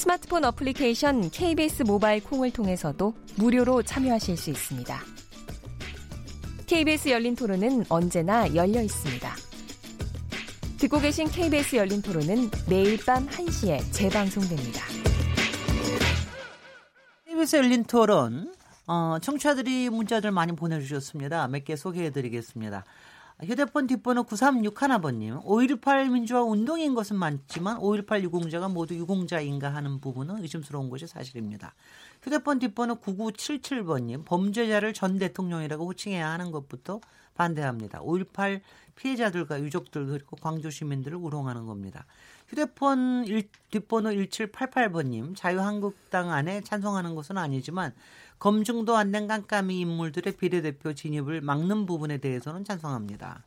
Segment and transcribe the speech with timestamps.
[0.00, 4.98] 스마트폰 어플리케이션 KBS 모바일 콩을 통해서도 무료로 참여하실 수 있습니다.
[6.66, 9.30] KBS 열린 토론은 언제나 열려 있습니다.
[10.78, 14.80] 듣고 계신 KBS 열린 토론은 매일 밤 1시에 재방송됩니다.
[17.26, 18.54] KBS 열린 토론,
[18.86, 21.46] 어, 청취자들이 문자들 많이 보내주셨습니다.
[21.48, 22.86] 몇 개 소개해드리겠습니다.
[23.42, 30.90] 휴대폰 뒷번호 9361번님, 5.18 민주화 운동인 것은 많지만 5.18 유공자가 모두 유공자인가 하는 부분은 의심스러운
[30.90, 31.74] 것이 사실입니다.
[32.22, 37.00] 휴대폰 뒷번호 9977번님, 범죄자를 전 대통령이라고 호칭해야 하는 것부터
[37.34, 38.00] 반대합니다.
[38.00, 38.60] 5.18
[38.96, 42.04] 피해자들과 유족들 그리고 광주 시민들을 우롱하는 겁니다.
[42.48, 47.94] 휴대폰 일, 뒷번호 1788번님, 자유한국당 안에 찬성하는 것은 아니지만
[48.40, 53.44] 검증도 안 된 깜깜이 인물들의 비례대표 진입을 막는 부분에 대해서는 찬성합니다.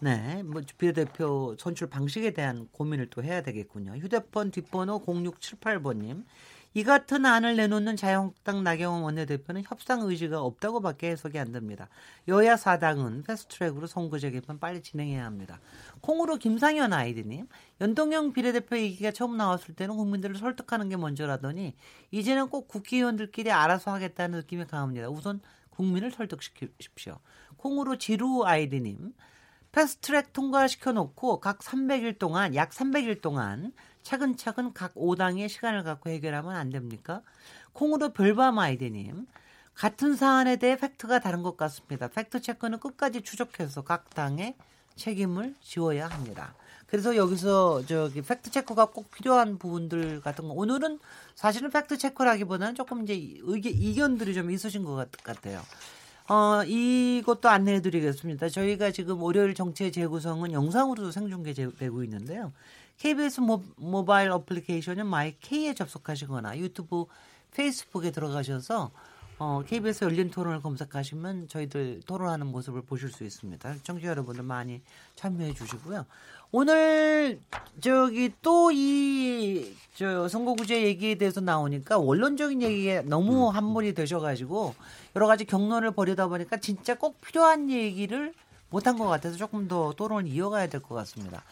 [0.00, 3.96] 네, 뭐 비례대표 선출 방식에 대한 고민을 또 해야 되겠군요.
[3.96, 6.24] 휴대폰 뒷번호 0678번님.
[6.74, 11.88] 이 같은 안을 내놓는 자유한국당 나경원 원내대표는 협상 의지가 없다고밖에 해석이 안 됩니다.
[12.28, 15.60] 여야 사당은 패스트트랙으로 선거제 개편 빨리 진행해야 합니다.
[16.00, 17.48] 콩으로 김상현 아이디님
[17.80, 21.74] 연동형 비례대표 얘기가 처음 나왔을 때는 국민들을 설득하는 게 먼저라더니
[22.10, 25.08] 이제는 꼭 국회의원들끼리 알아서 하겠다는 느낌이 강합니다.
[25.08, 27.18] 우선 국민을 설득시키십시오.
[27.56, 29.14] 콩으로 지루 아이디님
[29.72, 33.72] 패스트트랙 통과시켜 놓고 각 300일 동안 약 300일 동안
[34.08, 37.20] 차근차근 각 5당의 시간을 갖고 해결하면 안 됩니까?
[37.74, 39.26] 콩으로 별밤 아이디님.
[39.74, 42.08] 같은 사안에 대해 팩트가 다른 것 같습니다.
[42.08, 44.54] 팩트 체크는 끝까지 추적해서 각 당의
[44.96, 46.54] 책임을 지워야 합니다.
[46.86, 51.00] 그래서 여기서 저기 팩트 체크가 꼭 필요한 부분들 같은 거 오늘은
[51.34, 55.60] 사실은 팩트 체크라기보다는 조금 이제 의견 이견들이 좀 있으신 것 같 아요.
[56.30, 58.48] 어, 이것도 안내해 드리겠습니다.
[58.48, 62.52] 저희가 지금 월요일 정치 재구성은 영상으로도 생중계되고 있는데요.
[62.98, 67.06] KBS 모, 모바일 어플리케이션은 마이K에 접속하시거나 유튜브,
[67.52, 68.90] 페이스북에 들어가셔서
[69.40, 73.76] 어, KBS 열린 토론을 검색하시면 저희들 토론하는 모습을 보실 수 있습니다.
[73.84, 74.82] 청취자 여러분들 많이
[75.14, 76.06] 참여해 주시고요.
[76.50, 77.40] 오늘
[77.80, 84.76] 저기 또 이 저 선거구제 얘기에 대해서 나오니까 원론적인 얘기에 너무 함몰이 되셔가지고
[85.16, 88.32] 여러 가지 격론을 벌이다 보니까 진짜 꼭 필요한 얘기를
[88.70, 91.42] 못한 것 같아서 조금 더 토론을 이어가야 될 것 같습니다.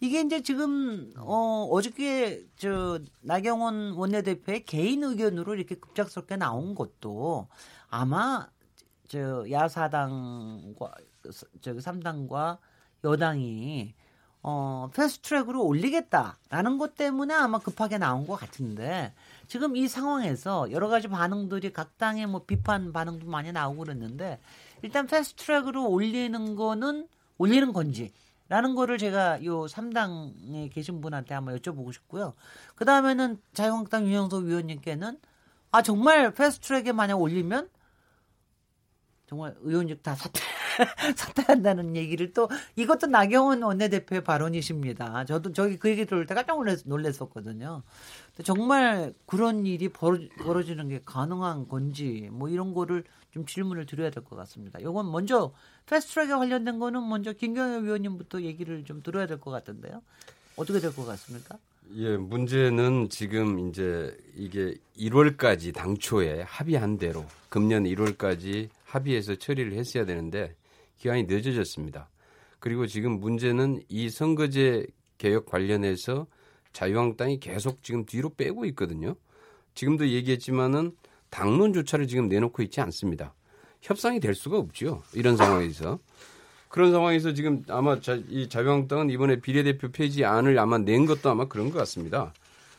[0.00, 7.48] 이게 이제 지금 어 어저께 저 나경원 원내대표의 개인 의견으로 이렇게 급작스럽게 나온 것도
[7.88, 8.46] 아마
[9.08, 10.92] 저 야사당과
[11.60, 12.58] 저기 삼당과
[13.04, 13.94] 여당이
[14.48, 19.12] 어, 패스트트랙으로 올리겠다라는 것 때문에 아마 급하게 나온 것 같은데
[19.48, 24.38] 지금 이 상황에서 여러 가지 반응들이 각 당의 뭐 비판 반응도 많이 나오고 그랬는데
[24.86, 27.08] 일단 패스트트랙으로 올리는 거는
[27.38, 28.12] 올리는 건지
[28.48, 32.34] 라는 거를 제가 요 3당에 계신 분한테 한번 여쭤보고 싶고요.
[32.76, 35.18] 그 다음에는 자유한국당 윤영석 위원님께는
[35.72, 37.68] 아 정말 패스트트랙에 만약 올리면
[39.26, 40.40] 정말 의원직 다 사퇴
[41.16, 45.24] 사퇴한다는 얘기를 또 이것도 나경원 원내대표의 발언이십니다.
[45.24, 47.82] 저도 저기 그 얘기 들을 때 깜짝 놀랐, 놀랐었거든요.
[48.44, 50.18] 정말 그런 일이 벌어,
[50.62, 54.78] 지는게 가능한 건지 뭐 이런 거를 좀 질문을 드려야 될 것 같습니다.
[54.80, 55.52] 이건 먼저
[55.86, 60.02] 패스트트랙에 관련된 거는 먼저 김경현 위원님부터 얘기를 좀 들어야 될 것 같은데요.
[60.56, 61.58] 어떻게 될 것 같습니까?
[61.94, 70.54] 예, 문제는 지금 이제 이게 1월까지 당초에 합의한 대로 금년 1월까지 합의해서 처리를 했어야 되는데
[70.98, 72.08] 기한이 늦어졌습니다.
[72.58, 74.86] 그리고 지금 문제는 이 선거제
[75.18, 76.26] 개혁 관련해서
[76.72, 79.14] 자유한국당이 계속 지금 뒤로 빼고 있거든요.
[79.74, 80.92] 지금도 얘기했지만은
[81.30, 83.34] 당론조차를 지금 내놓고 있지 않습니다.
[83.82, 85.02] 협상이 될 수가 없죠.
[85.14, 85.98] 이런 상황에서.
[86.68, 91.46] 그런 상황에서 지금 아마 자, 이 자유한국당은 이번에 비례대표 폐지 안을 아마 낸 것도 아마
[91.46, 92.34] 그런 것 같습니다.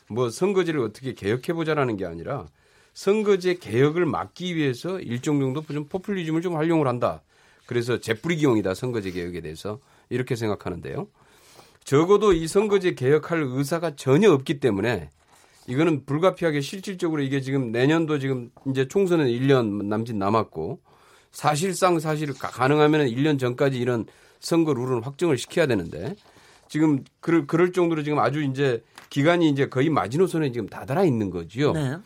[0.07, 2.45] 뭐 선거제를 어떻게 개혁해보자라는 게 아니라
[2.93, 7.21] 선거제 개혁을 막기 위해서 일정 정도 좀 포퓰리즘을 좀 활용을 한다.
[7.67, 9.79] 그래서 재뿌리기용이다 선거제 개혁에 대해서
[10.09, 11.07] 이렇게 생각하는데요.
[11.83, 15.09] 적어도 이 선거제 개혁할 의사가 전혀 없기 때문에
[15.67, 20.79] 이거는 불가피하게 실질적으로 이게 지금 내년도 지금 이제 총선은 1년 남짓 남았고
[21.31, 24.05] 사실상 사실 가능하면 1년 전까지 이런
[24.39, 26.15] 선거 룰은 확정을 시켜야 되는데
[26.69, 31.73] 지금 그럴, 그럴 정도로 지금 아주 이제 기간이 이제 거의 마지노선에 지금 다다라 있는 거지요.
[31.73, 31.97] 네.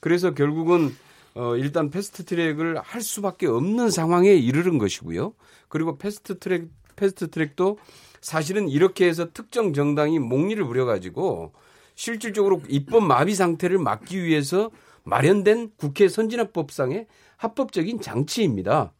[0.00, 0.94] 그래서 결국은
[1.40, 5.32] 어, 일단 패스트 트랙을 할 수밖에 없는 상황에 이르는 것이고요.
[5.68, 7.78] 그리고 패스트 트랙, 패스트 트랙도
[8.20, 11.54] 사실은 이렇게 해서 특정 정당이 몽니를 부려가지고
[11.94, 14.70] 실질적으로 입법 마비 상태를 막기 위해서
[15.04, 17.06] 마련된 국회 선진화법상의
[17.38, 18.92] 합법적인 장치입니다.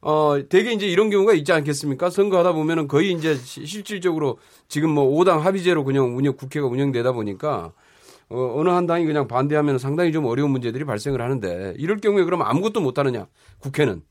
[0.00, 2.08] 어, 되게 이제 이런 경우가 있지 않겠습니까?
[2.08, 4.38] 선거하다 보면은 거의 이제 실질적으로
[4.68, 7.72] 지금 뭐 5당 합의제로 그냥 운영, 국회가 운영되다 보니까
[8.30, 12.42] 어, 어느 한 당이 그냥 반대하면 상당히 좀 어려운 문제들이 발생을 하는데 이럴 경우에 그럼
[12.42, 13.26] 아무것도 못 하느냐?
[13.58, 14.02] 국회는.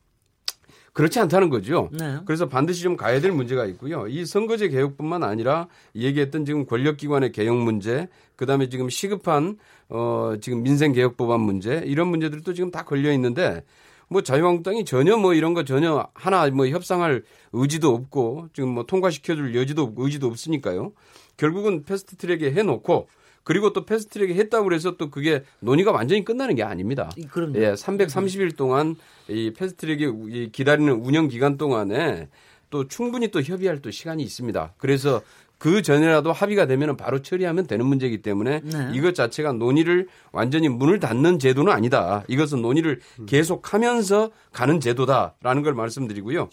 [0.91, 1.89] 그렇지 않다는 거죠.
[1.93, 2.17] 네.
[2.25, 4.07] 그래서 반드시 좀 가야 될 문제가 있고요.
[4.07, 9.57] 이 선거제 개혁뿐만 아니라 얘기했던 지금 권력기관의 개혁 문제, 그 다음에 지금 시급한
[9.87, 13.63] 어 지금 민생 개혁 법안 문제 이런 문제들도 지금 다 걸려 있는데
[14.09, 17.23] 뭐 자유한국당이 전혀 뭐 이런 거 전혀 하나 뭐 협상할
[17.53, 20.91] 의지도 없고 지금 뭐 통과시켜줄 여지도 의지도 없으니까요.
[21.37, 23.07] 결국은 패스트 트랙에 해놓고
[23.49, 27.09] 그리고 또 패스트트랙에 했다고 해서 또 그게 논의가 완전히 끝나는 게 아닙니다.
[27.31, 27.57] 그럼요.
[27.57, 28.95] 예, 330일 동안
[29.27, 32.27] 이 패스트트랙에 기다리는 운영 기간 동안에
[32.69, 34.73] 또 충분히 또 협의할 또 시간이 있습니다.
[34.77, 35.23] 그래서
[35.57, 38.91] 그 전에라도 합의가 되면 바로 처리하면 되는 문제이기 때문에 네.
[38.93, 42.23] 이것 자체가 논의를 완전히 문을 닫는 제도는 아니다.
[42.27, 46.49] 이것은 논의를 계속하면서 가는 제도다라는 걸 말씀드리고요.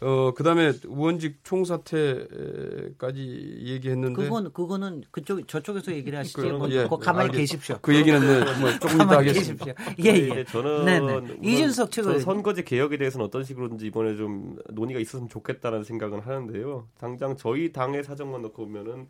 [0.00, 3.18] 어 그다음에 의원직 총사퇴까지
[3.60, 7.78] 얘기했는데 그건 그거는 그쪽 저쪽에서 얘기를 하시지 뭐 예, 가만히 알겠, 계십시오.
[7.80, 9.66] 그 얘기는 네, 뭐 조금 이따 하겠습니다.
[10.04, 10.44] 예, 예.
[10.44, 11.38] 저는 네, 네.
[11.42, 16.88] 이준석 최고 선거제 개혁에 대해서는 어떤 식으로든지 이번에 좀 논의가 있었으면 좋겠다라는 생각은 하는데요.
[16.98, 19.08] 당장 저희 당의 사정만 놓고 보면은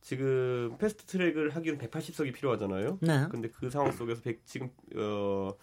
[0.00, 2.98] 지금 패스트 트랙을 하기로 180석이 필요하잖아요.
[3.00, 3.26] 네.
[3.30, 5.54] 근데 그 상황 속에서 100, 지금 어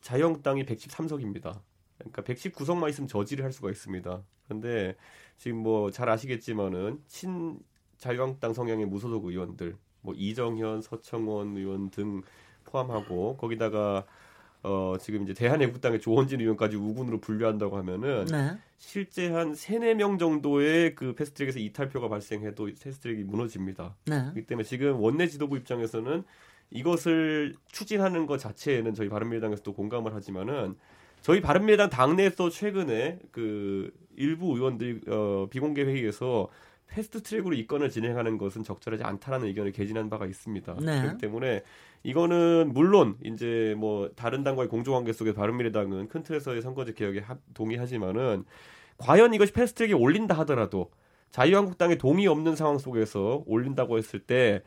[0.00, 1.60] 자유한국당이 113석입니다.
[2.10, 4.22] 그러니까 119석만 있으면 저지를 할 수가 있습니다.
[4.46, 4.94] 그런데
[5.38, 7.58] 지금 뭐 잘 아시겠지만은 친
[7.98, 12.22] 자유한국당 성향의 무소속 의원들, 뭐 이정현, 서청원 의원 등
[12.64, 14.04] 포함하고 거기다가
[14.62, 18.58] 어 지금 이제 대한애국당의 조원진 의원까지 우군으로 분류한다고 하면은 네.
[18.78, 23.94] 실제 한 세네 명 정도의 그 패스트트랙에서 이탈표가 발생해도 패스트트랙이 무너집니다.
[24.06, 24.22] 네.
[24.22, 26.24] 그렇기 때문에 지금 원내 지도부 입장에서는
[26.70, 30.76] 이것을 추진하는 것 자체에는 저희 바른미래당에서도 공감을 하지만은
[31.24, 36.50] 저희 바른미래당 당내에서 최근에 그 일부 의원들이 어, 비공개 회의에서
[36.86, 40.76] 패스트 트랙으로 이건을 진행하는 것은 적절하지 않다라는 의견을 개진한 바가 있습니다.
[40.80, 41.00] 네.
[41.00, 41.62] 그렇기 때문에
[42.02, 48.44] 이거는 물론 이제 뭐 다른 당과의 공조관계 속에 바른미래당은 큰 틀에서의 선거제 개혁에 하, 동의하지만은
[48.98, 50.90] 과연 이것이 패스트 트랙에 올린다 하더라도
[51.30, 54.62] 자유한국당의 동의 없는 상황 속에서 올린다고 했을 때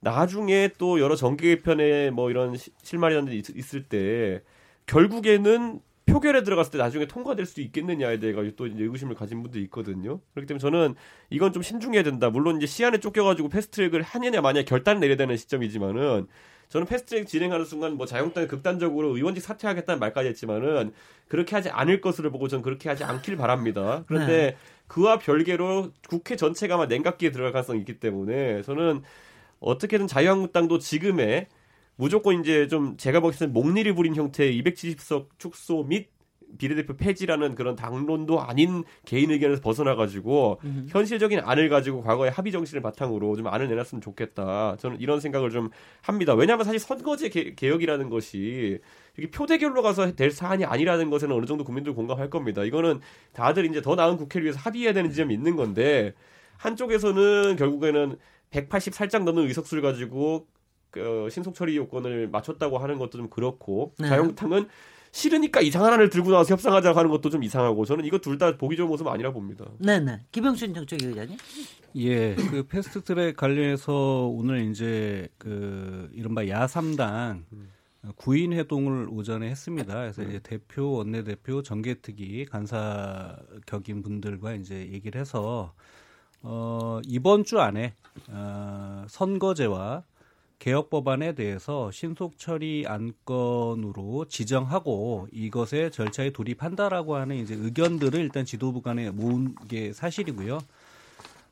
[0.00, 4.42] 나중에 또 여러 정계 개편에 뭐 이런 실마리라는 게 있을 때
[4.84, 5.80] 결국에는
[6.12, 10.20] 표결에 들어갔을 때 나중에 통과될 수 있겠느냐에 대해 또 이제 의구심을 가진 분도 있거든요.
[10.34, 10.94] 그렇기 때문에 저는
[11.30, 12.30] 이건 좀 신중해야 된다.
[12.30, 16.26] 물론 이제 시안에 쫓겨가지고 패스트트랙을 하느냐 마냐 결단을 내려야 되는 시점이지만은
[16.68, 20.92] 저는 패스트트랙 진행하는 순간 뭐 자유한국당이 극단적으로 의원직 사퇴하겠다는 말까지 했지만은
[21.28, 24.04] 그렇게 하지 않을 것으로 보고 저는 그렇게 하지 않길 바랍니다.
[24.06, 24.56] 그런데 네.
[24.86, 29.02] 그와 별개로 국회 전체가 아마 냉각기에 들어갈 가능성이 있기 때문에 저는
[29.60, 31.46] 어떻게든 자유한국당도 지금의
[31.96, 36.10] 무조건 이제 좀 제가 보기에는 는 목리를 부린 형태의 270석 축소 및
[36.58, 40.86] 비례대표 폐지라는 그런 당론도 아닌 개인 의견에서 벗어나 가지고 음.
[40.90, 44.76] 현실적인 안을 가지고 과거의 합의 정신을 바탕으로 좀 안을 내놨으면 좋겠다.
[44.78, 45.70] 저는 이런 생각을 좀
[46.02, 46.34] 합니다.
[46.34, 48.80] 왜냐하면 사실 선거제 개, 개혁이라는 것이
[49.16, 52.64] 이게 표대결로 가서 될 사안이 아니라는 것에는 어느 정도 국민들 공감할 겁니다.
[52.64, 53.00] 이거는
[53.32, 56.14] 다들 이제 더 나은 국회를 위해서 합의해야 되는 지점이 있는 건데
[56.58, 58.16] 한쪽에서는 결국에는
[58.50, 60.46] 180 살짝 넘는 의석수를 가지고
[60.92, 64.06] 그 신속 처리 요건을 맞췄다고 하는 것도 좀 그렇고 네.
[64.08, 64.68] 자유한국당은
[65.10, 68.76] 싫으니까 이상한 안을 들고 나와서 협상하자고 하는 것도 좀 이상하고 저는 이거 둘 다 보기
[68.76, 69.64] 좋은 모습 아니라 봅니다.
[69.78, 70.20] 네네.
[70.30, 71.36] 김영춘 정책위 의장님.
[71.96, 77.44] 예, 그 패스트 트랙 관련해서 오늘 이제 그 이른바 야삼당
[78.16, 79.94] 구인 회동을 오전에 했습니다.
[79.94, 85.74] 그래서 이제 대표, 원내 대표, 정계특위 간사 격인 분들과 이제 얘기를 해서
[86.40, 87.94] 어 이번 주 안에
[88.30, 90.04] 어 선거제와
[90.62, 98.80] 개혁 법안에 대해서 신속 처리 안건으로 지정하고 이것의 절차에 돌입한다라고 하는 이제 의견들을 일단 지도부
[98.80, 100.60] 간에 모은 게 사실이고요.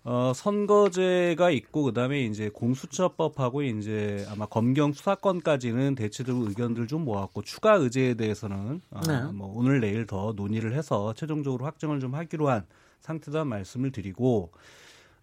[0.04, 7.74] 어, 선거제가 있고 그다음에 이제 공수처법하고 이제 아마 검경 수사권까지는 대체적으로 의견들 좀 모았고 추가
[7.74, 9.24] 의제에 대해서는 어, 네.
[9.32, 12.64] 뭐 오늘 내일 더 논의를 해서 최종적으로 확정을 좀 하기로 한
[13.00, 14.52] 상태다 말씀을 드리고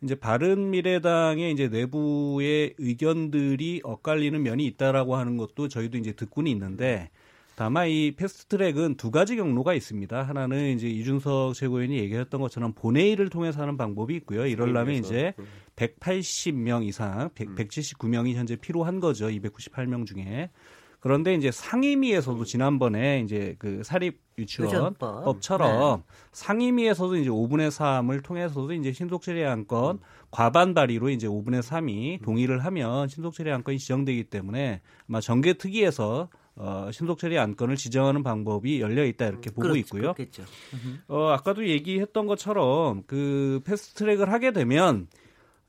[0.04, 7.10] 이제 바른 미래당의 이제 내부의 의견들이 엇갈리는 면이 있다라고 하는 것도 저희도 이제 듣고는 있는데
[7.56, 10.22] 다만 이 패스트트랙은 두 가지 경로가 있습니다.
[10.22, 14.46] 하나는 이제 이준석 최고위원이 얘기했던 것처럼 본회의를 통해서 하는 방법이 있고요.
[14.46, 15.34] 이럴라면 이제
[15.76, 19.28] 180명 이상, 100, 179명이 현재 필요한 거죠.
[19.28, 20.52] 298명 중에.
[21.00, 26.04] 그런데 이제 상임위에서도 지난번에 이제 그 사립 유치원법처럼 네.
[26.32, 30.00] 상임위에서도 이제 5분의 3을 통해서도 이제 신속 처리 안건
[30.32, 36.30] 과반 발의로 이제 5분의 3이 동의를 하면 신속 처리 안건이 지정되기 때문에 아마 정계 특위에서
[36.56, 40.02] 어, 신속 처리 안건을 지정하는 방법이 열려 있다 이렇게 보고 그렇, 있고요.
[40.14, 40.44] 그렇겠죠.
[41.08, 45.08] 어, 아까도 얘기했던 것처럼 그 패스트트랙을 하게 되면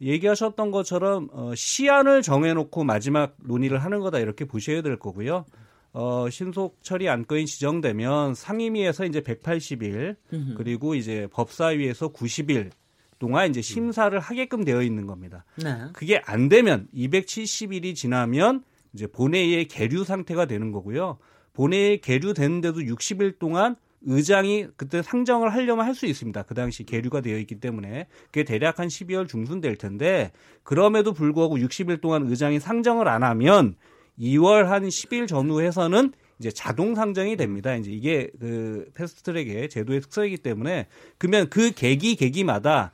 [0.01, 5.45] 얘기하셨던 것처럼 어, 시안을 정해놓고 마지막 논의를 하는 거다 이렇게 보셔야 될 거고요.
[5.93, 10.17] 어, 신속 처리 안건이 지정되면 상임위에서 이제 180일
[10.57, 12.71] 그리고 이제 법사위에서 90일
[13.19, 15.45] 동안 이제 심사를 하게끔 되어 있는 겁니다.
[15.57, 15.75] 네.
[15.93, 18.63] 그게 안 되면 270일이 지나면
[18.93, 21.19] 이제 본회의의 계류 상태가 되는 거고요.
[21.53, 26.43] 본회의에 계류되는데도 60일 동안 의장이 그때 상정을 하려면 할 수 있습니다.
[26.45, 30.31] 그 당시 계류가 되어 있기 때문에 그게 대략 한 12월 중순 될 텐데
[30.63, 33.75] 그럼에도 불구하고 60일 동안 의장이 상정을 안 하면
[34.21, 37.75] 2월 한 10일 전후해서는 이제 자동 상정이 됩니다.
[37.75, 40.87] 이제 이게 그 패스트트랙의 제도의 특성이기 때문에
[41.19, 42.93] 그러면 그 계기 계기마다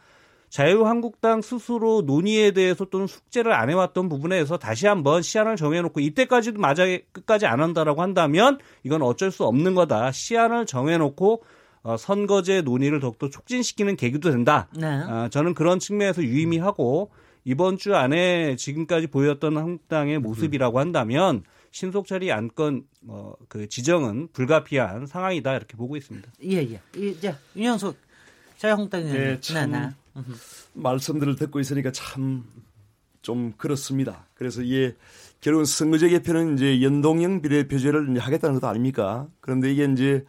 [0.55, 6.85] 자유한국당 스스로 논의에 대해서 또는 숙제를 안 해왔던 부분에서 다시 한번 시안을 정해놓고 이때까지도 맞아
[7.11, 10.13] 끝까지 안 한다라고 한다면 이건 어쩔 수 없는 거다.
[10.13, 11.43] 시안을 정해놓고
[11.83, 14.69] 어, 선거제 논의를 더욱더 촉진시키는 계기도 된다.
[14.77, 14.87] 네.
[14.87, 17.11] 어, 저는 그런 측면에서 유의미하고
[17.43, 21.43] 이번 주 안에 지금까지 보였던 한국당의 모습이라고 한다면
[21.73, 26.31] 신속 처리 안건 어, 그 지정은 불가피한 상황이다 이렇게 보고 있습니다.
[26.45, 26.81] 예 예.
[26.95, 27.97] 이제 윤영석
[28.57, 29.19] 자유한국당 의원.
[29.19, 29.89] 네, 참 네, 네.
[30.75, 32.45] 말씀들을 듣고 있으니까 참
[33.25, 34.27] 좀 그렇습니다.
[34.35, 34.95] 그래서 이게
[35.41, 39.27] 결국은 선거제 개편은 이제 연동형 비례표제를 하겠다는 것도 아닙니까?
[39.41, 40.25] 그런데 이게 이제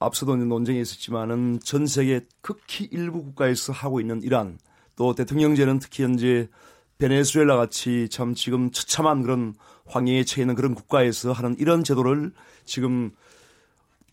[0.00, 4.58] 앞서도 논쟁이 있었지만은 전 세계 극히 일부 국가에서 하고 있는 이란
[4.96, 6.48] 또 대통령제는 특히 현재
[6.98, 9.54] 베네수엘라 같이 참 지금 처참한 그런
[9.86, 12.32] 황해에 처해 있는 그런 국가에서 하는 이런 제도를
[12.64, 13.12] 지금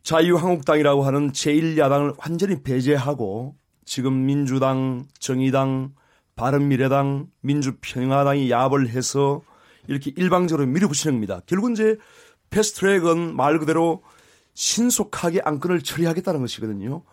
[0.04, 3.56] 자유한국당이라고 하는 제1야당을 완전히 배제하고
[3.86, 5.94] 지금 민주당, 정의당,
[6.36, 9.42] 바른미래당, 민주평화당이 야합을 해서
[9.88, 11.42] 이렇게 일방적으로 밀어붙이는 겁니다.
[11.46, 11.98] 결국은 이제
[12.50, 14.04] 패스트트랙은 말 그대로
[14.54, 17.04] 신속하게 안건을 처리하겠다는 것이거든요.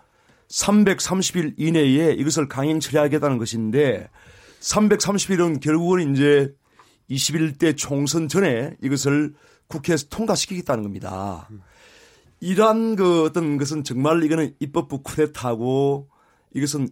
[0.49, 4.09] 330일 이내에 이것을 강행 처리하겠다는 것인데
[4.61, 6.53] 330일은 결국은 이제
[7.11, 9.35] 21대 총선 전에 이것을
[9.69, 11.49] 국회에서 통과시키겠다는 겁니다.
[12.41, 16.09] 이러한 그 어떤 것은 정말 이거는 입법부 쿠데타고
[16.55, 16.89] 이것은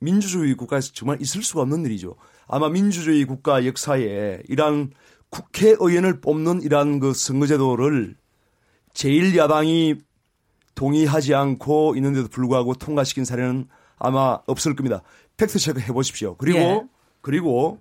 [0.00, 2.16] 민주주의 국가에서 정말 있을 수가 없는 일이죠.
[2.46, 4.92] 아마 민주주의 국가 역사에 이러한
[5.30, 8.16] 국회의원을 뽑는 이러한 그 선거제도를
[8.94, 10.00] 제1야당이
[10.74, 15.02] 동의하지 않고 있는데도 불구하고 통과시킨 사례는 아마 없을 겁니다.
[15.36, 16.36] 팩트 체크 해 보십시오.
[16.36, 16.82] 그리고 예.
[17.20, 17.80] 그리고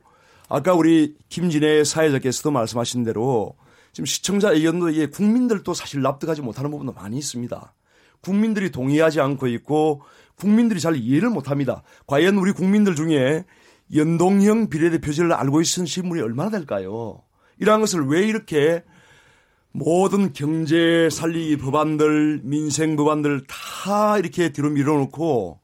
[0.50, 3.56] 아까 우리 김진애 사회자께서도 말씀하신 대로
[3.94, 7.74] 지금 시청자 의견도 이게 국민들도 사실 납득하지 못하는 부분도 많이 있습니다.
[8.22, 10.02] 국민들이 동의하지 않고 있고
[10.38, 11.82] 국민들이 잘 이해를 못 합니다.
[12.06, 13.44] 과연 우리 국민들 중에
[13.96, 17.24] 연동형 비례대 표제를 알고 있으신 분이 얼마나 될까요?
[17.60, 18.84] 이러한 것을 왜 이렇게
[19.72, 25.60] 모든 경제 살리기 법안들, 민생 법안들 다 이렇게 뒤로 밀어놓고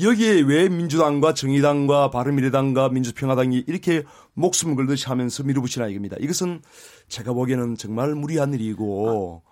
[0.00, 6.16] 여기에 왜 민주당과 정의당과 바른미래당과 민주평화당이 이렇게 목숨을 걸듯이 하면서 밀어붙이나 이겁니다.
[6.20, 6.62] 이것은
[7.08, 9.42] 제가 보기에는 정말 무리한 일이고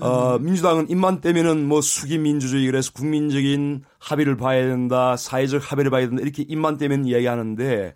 [0.00, 6.06] 어, 민주당은 입만 떼면은 뭐 수기 민주주의 그래서 국민적인 합의를 봐야 된다, 사회적 합의를 봐야
[6.06, 7.94] 된다 이렇게 입만 떼면 이야기하는데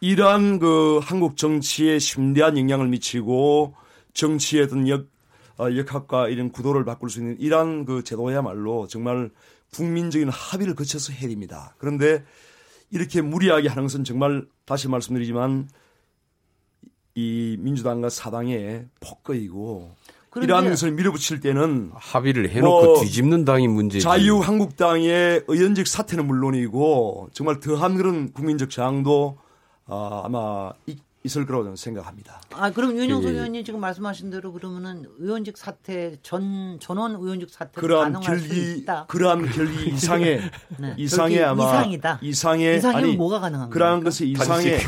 [0.00, 3.74] 이러한 그 한국 정치에 심대한 영향을 미치고
[4.12, 5.06] 정치의 어떤 역,
[5.58, 9.30] 어, 역학과 이런 구도를 바꿀 수 있는 이러한 그 제도야말로 정말
[9.72, 11.74] 국민적인 합의를 거쳐서 해야 됩니다.
[11.78, 12.24] 그런데
[12.90, 15.68] 이렇게 무리하게 하는 것은 정말 다시 말씀드리지만
[17.16, 19.96] 이 민주당과 사당의 폭거이고
[20.42, 24.02] 이러한 것을 밀어붙일 때는 합의를 해놓고 뭐 뒤집는 당이 문제지.
[24.04, 29.38] 자유한국당의 의원직 사퇴는 물론이고 정말 더한 그런 국민적 저항도
[29.86, 30.72] 아, 아마
[31.26, 32.40] 있을 거라고 저는 생각합니다.
[32.54, 33.34] 아 그럼 윤영석 예.
[33.34, 39.90] 의원님 지금 말씀하신 대로 그러면은 의원직 사퇴 전 전원 의원직 사퇴 그러한 결기 그러한 결기
[39.90, 40.40] 이상의
[40.78, 40.94] 네.
[40.96, 42.20] 이상의 아마 이상이다.
[42.22, 44.78] 이상의 아니 뭐가 가능한 그러한 것이 이상의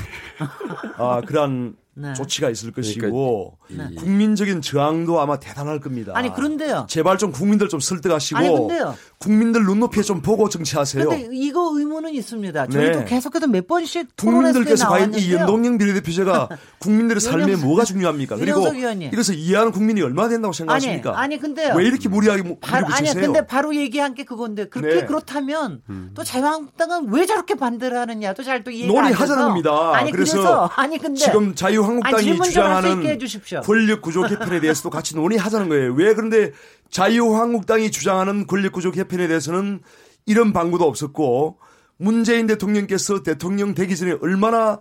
[0.97, 2.14] 아 그러한 네.
[2.14, 3.97] 조치가 있을 것이고 그러니까, 네.
[3.97, 6.12] 국민적인 저항도 아마 대단할 겁니다.
[6.14, 6.87] 아니 그런데요.
[6.88, 8.95] 제발 좀 국민들 좀 설득하시고 아니 근데요.
[9.19, 11.09] 국민들 눈높이에 좀 보고 정치하세요.
[11.09, 12.69] 근데 이거 의문은 있습니다.
[12.69, 13.05] 저희도 네.
[13.05, 18.37] 계속해서 몇 번씩 국민들께서 과연 이 연동형 비례대표제가 국민들의 삶에 뭐가 중요합니까?
[18.37, 21.11] 그리고 이것을 이해하는 국민이 얼마나 된다고 생각하십니까?
[21.11, 21.75] 아니, 아니 근데요.
[21.75, 25.07] 왜 이렇게 무리하게 바로, 아니 근데 바로 얘기한 게 그건데 그렇게 네.
[25.07, 26.12] 그렇다면 음.
[26.14, 29.97] 또 자유한국당은 왜 저렇게 반대를 하느냐 또잘또 이해가 논의하자는 겁니다.
[29.97, 33.18] 아니 그래서, 그래서 아니 근데 지금 자유 자유한국당이 아니, 주장하는
[33.62, 35.92] 권력 구조 개편에 대해서도 같이 논의하자는 거예요.
[35.95, 36.52] 왜 그런데
[36.90, 39.80] 자유한국당이 주장하는 권력 구조 개편에 대해서는
[40.26, 41.59] 이런 방구도 없었고
[41.97, 44.80] 문재인 대통령께서 대통령 되기 전에 얼마나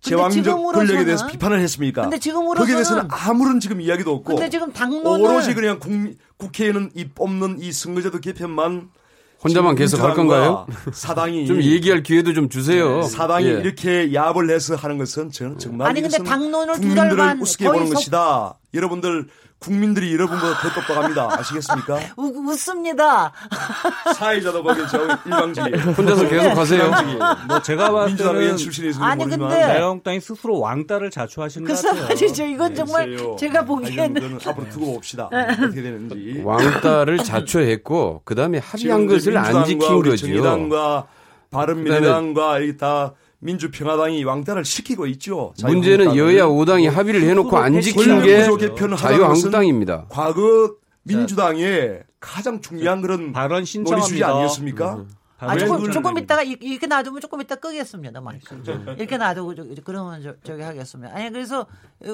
[0.00, 2.02] 제왕적 권력에 대해서 비판을 했습니까?
[2.02, 5.90] 근데 지금으로서는 거기에 대해서는 아무런 지금 이야기도 없고 근데 지금 당론을 오로지 그냥 국,
[6.36, 8.90] 국회에는 이 뽑는 이 선거제도 개편만
[9.48, 10.66] 혼자만 계속 할 건가요?
[10.92, 13.00] 사당이 좀 얘기할 기회도 좀 주세요.
[13.00, 13.50] 네, 사당이 예.
[13.50, 18.58] 이렇게 야합을 해서 하는 것은 저는 정말 아니 근데 당론을 국민들을 우습게 보는 것이다.
[18.74, 19.26] 여러분들
[19.58, 21.38] 국민들이 여러분보다 더 똑똑합니다.
[21.40, 21.98] 아시겠습니까?
[22.16, 23.32] 우, 웃습니다.
[24.14, 25.60] 사회자도 거기 저 일방지.
[25.60, 26.90] 혼자서 계속 하세요.
[27.48, 32.04] 뭐 제가 봤을 때는 출신에서 아니 근데 자유한국당이 스스로 왕따를 자초하시는 것 같아요.
[32.06, 32.44] 아니죠.
[32.44, 33.36] 이건 네, 정말 있어요.
[33.36, 35.28] 제가 보기에는 앞으로 두고 봅시다.
[35.32, 36.42] 어떻게 되는지.
[36.44, 40.16] 왕따를 자초했고 그다음에 합의한 것을 안 지킨 거죠.
[40.16, 41.06] 정의당과
[41.50, 45.52] 바른미래당과 다 민주평화당이 왕따를 시키고 있죠.
[45.62, 48.44] 문제는 여야 5당이 합의를 해놓고 안 지킨 게
[48.96, 50.06] 자유한국당입니다.
[50.08, 54.96] 과거 민주당의 가장 중요한 그런 발언 신청이 아니었습니까?
[54.96, 55.08] 음.
[55.38, 58.22] 아, 조금, 조금 있다가 이렇게 놔두면 조금 있다 끄겠습니다.
[58.22, 58.40] 말
[58.96, 61.14] 이렇게 놔두고 그러면 저, 저기 하겠습니다.
[61.14, 61.66] 아니 그래서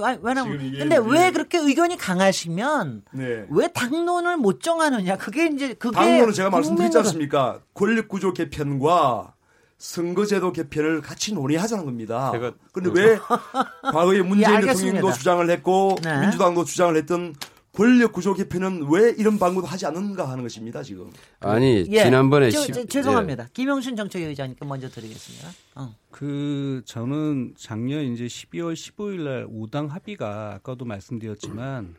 [0.02, 3.46] 아니, 왜냐면 근데 왜 그렇게 의견이 강하시면 네.
[3.48, 5.18] 왜 당론을 못 정하느냐?
[5.18, 7.60] 그게 이제 그게 당론은 제가 말씀드렸지 않습니까?
[7.74, 9.34] 권력 구조 개편과
[9.82, 12.30] 선거제도 개편을 같이 논의하자는 겁니다.
[12.30, 13.18] 제가 그런데 왜
[13.82, 16.20] 과거에 문재인 예, 대통령도 주장을 했고 네.
[16.20, 17.34] 민주당도 주장을 했던
[17.72, 21.10] 권력 구조 개편은 왜 이런 방법도 하지 않는가 하는 것입니다 지금.
[21.40, 22.04] 아니 예.
[22.04, 23.42] 지난번에 저, 저, 죄송합니다.
[23.42, 23.48] 예.
[23.52, 25.48] 김영순 정책위의장님께 먼저 드리겠습니다.
[25.74, 25.92] 어.
[26.12, 31.96] 그 저는 작년 이제 12월 15일 날 5당 합의가 아까도 말씀드렸지만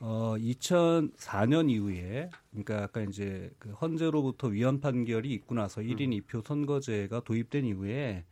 [0.00, 7.20] 어 2004년 이후에 그러니까 아까 이제 그 헌재로부터 위헌 판결이 있고 나서 1인 2표 선거제가
[7.24, 8.24] 도입된 이후에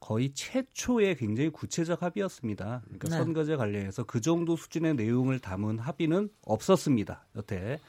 [0.00, 2.82] 거의 최초의 굉장히 구체적 합의였습니다.
[2.84, 3.16] 그러니까 네.
[3.16, 7.24] 선거제 관련해서 그 정도 수준의 내용을 담은 합의는 없었습니다.
[7.36, 7.80] 여태.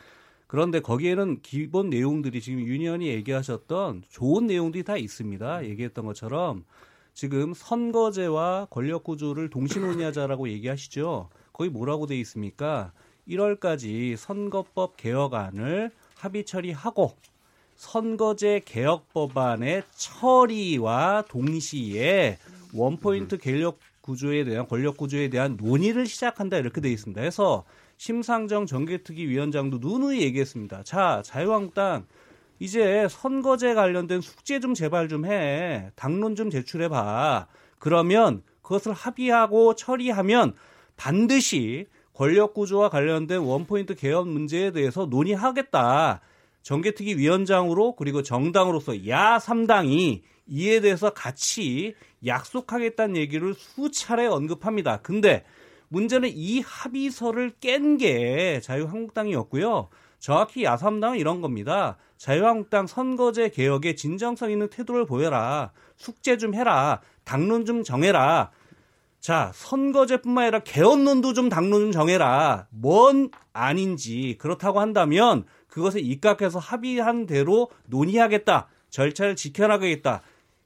[0.48, 5.65] 그런데 거기에는 기본 내용들이 지금 유니언이 얘기하셨던 좋은 내용들이 다 있습니다.
[5.65, 6.63] 얘기했던 것처럼
[7.13, 11.30] 지금 선거제와 권력 구조를 동시 논의하자라고 얘기하시죠.
[11.52, 12.93] 거기 뭐라고 돼 있습니까?
[13.28, 17.16] 1월까지 선거법 개혁안을 합의 처리하고
[17.76, 22.38] 선거제 개혁 법안의 처리와 동시에
[22.74, 27.20] 원포인트 권력 구조에 대한 권력 구조에 대한 논의를 시작한다 이렇게 돼 있습니다.
[27.20, 27.66] 그래서
[27.98, 30.84] 심상정 정개특위 위원장도 누누이 얘기했습니다.
[30.84, 32.06] 자, 자유한국당
[32.60, 35.92] 이제 선거제 관련된 숙제 좀 제발 좀 해.
[35.96, 37.48] 당론 좀 제출해 봐.
[37.80, 40.54] 그러면 그것을 합의하고 처리하면
[40.98, 46.21] 반드시 권력 구조와 관련된 원포인트 개혁 문제에 대해서 논의하겠다.
[46.63, 51.93] 정개특위 위원장으로 그리고 정당으로서 야 3당이 이에 대해서 같이
[52.25, 54.97] 약속하겠다는 얘기를 수차례 언급합니다.
[55.01, 55.43] 근데
[55.89, 59.89] 문제는 이 합의서를 깬 게 자유한국당이었고요.
[60.19, 61.97] 정확히 야3당은 이런 겁니다.
[62.17, 65.71] 자유한국당 선거제 개혁에 진정성 있는 태도를 보여라.
[65.97, 67.01] 숙제 좀 해라.
[67.25, 68.51] 당론 좀 정해라.
[69.26, 72.68] 자, 선거제뿐만 아니라 개헌론도 좀 당론 좀 정해라.
[72.70, 78.68] 뭔 아닌지 그렇다고 한다면 그것에 입각해서 합의한 대로 논의하겠다.
[78.92, 80.22] 절차를 지켜나가겠다.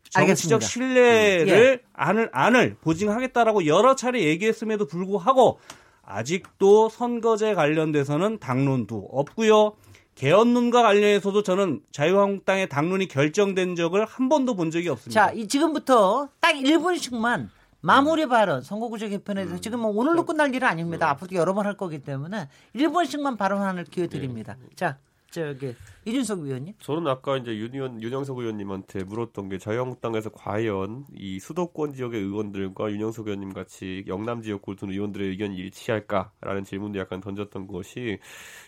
[0.10, 1.80] 정치적 신뢰를 예.
[1.94, 5.62] 안을 안을 보증하겠다라고 여러 차례 얘기했음에도 불구하고
[6.04, 9.78] 아직도 선거제 관련돼서는 당론도 없고요.
[10.16, 15.28] 개헌론과 관련해서도 저는 자유한국당의 당론이 결정된 적을 한 번도 본 적이 없습니다.
[15.28, 17.48] 자, 이 지금부터 딱 1분씩만
[17.82, 19.62] 마무리 발언 선거구조 개편에 대해서 음.
[19.62, 21.08] 지금 뭐 오늘로 끝날 일은 아닙니다.
[21.08, 21.12] 음.
[21.12, 24.10] 앞으로도 여러 번 할 거기 때문에 1번씩만 발언하는 기회 네.
[24.10, 24.58] 드립니다.
[24.60, 24.68] 네.
[24.76, 24.98] 자,
[25.32, 26.74] 저기 이준석 의원님.
[26.80, 32.92] 저는 아까 이제 윤 의원 윤영석 의원님한테 물었던 게 자유한국당에서 과연 이 수도권 지역의 의원들과
[32.92, 38.18] 윤영석 의원님 같이 영남 지역구를 두는 의원들의 의견이 일치할까라는 질문도 약간 던졌던 것이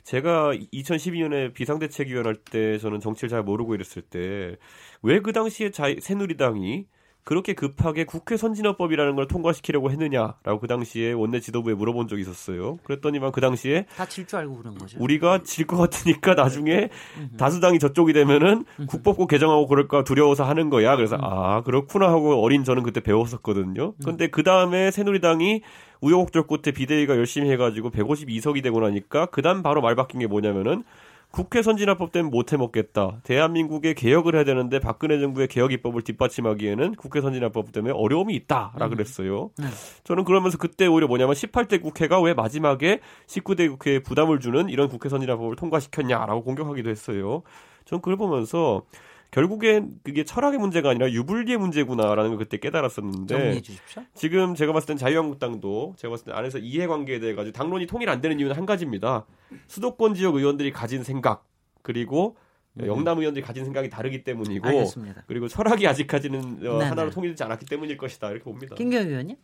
[0.03, 4.55] 제가 2012년에 비상대책위원 할 때 저는 정치를 잘 모르고 이랬을 때
[5.03, 6.85] 왜 그 당시에 자, 새누리당이
[7.23, 12.77] 그렇게 급하게 국회 선진화법이라는 걸 통과시키려고 했느냐라고 그 당시에 원내 지도부에 물어본 적이 있었어요.
[12.83, 14.97] 그랬더니만 그 당시에 다 질 줄 알고 그런 거죠.
[14.99, 16.89] 우리가 질 것 같으니까 나중에
[17.37, 20.95] 다수당이 저쪽이 되면은 국법고 개정하고 그럴까 두려워서 하는 거야.
[20.95, 23.93] 그래서 아 그렇구나 하고 어린 저는 그때 배웠었거든요.
[24.03, 25.61] 근데 그 다음에 새누리당이
[26.01, 30.83] 우여곡절 끝에 비대위가 열심히 해가지고 152석이 되고 나니까 그 다음 바로 말 바뀐 게 뭐냐면은
[31.31, 33.21] 국회 선진화법 때문에 못 해먹겠다.
[33.23, 38.89] 대한민국의 개혁을 해야 되는데 박근혜 정부의 개혁 입법을 뒷받침하기에는 국회 선진화법 때문에 어려움이 있다라 음.
[38.89, 39.51] 그랬어요.
[39.57, 39.65] 네.
[40.03, 45.07] 저는 그러면서 그때 오히려 뭐냐면 18대 국회가 왜 마지막에 19대 국회에 부담을 주는 이런 국회
[45.07, 47.43] 선진화법을 통과시켰냐라고 공격하기도 했어요.
[47.85, 48.83] 저는 그걸 보면서
[49.31, 53.61] 결국엔 그게 철학의 문제가 아니라 유불리의 문제구나라는 걸 그때 깨달았었는데
[54.13, 58.19] 지금 제가 봤을 땐 자유한국당도 제가 봤을 때 안에서 이해관계에 대해 가지고 당론이 통일 안
[58.19, 59.25] 되는 이유는 한 가지입니다.
[59.67, 61.47] 수도권 지역 의원들이 가진 생각
[61.81, 62.35] 그리고
[62.79, 62.87] 음.
[62.87, 65.23] 영남 의원들이 가진 생각이 다르기 때문이고 알겠습니다.
[65.27, 68.75] 그리고 철학이 아직까지는 어, 하나로 통일되지 않았기 때문일 것이다 이렇게 봅니다.
[68.75, 69.37] 김경 의원님?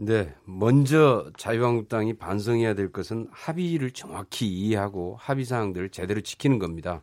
[0.00, 7.02] 네, 먼저 자유한국당이 반성해야 될 것은 합의를 정확히 이해하고 합의 사항들을 제대로 지키는 겁니다.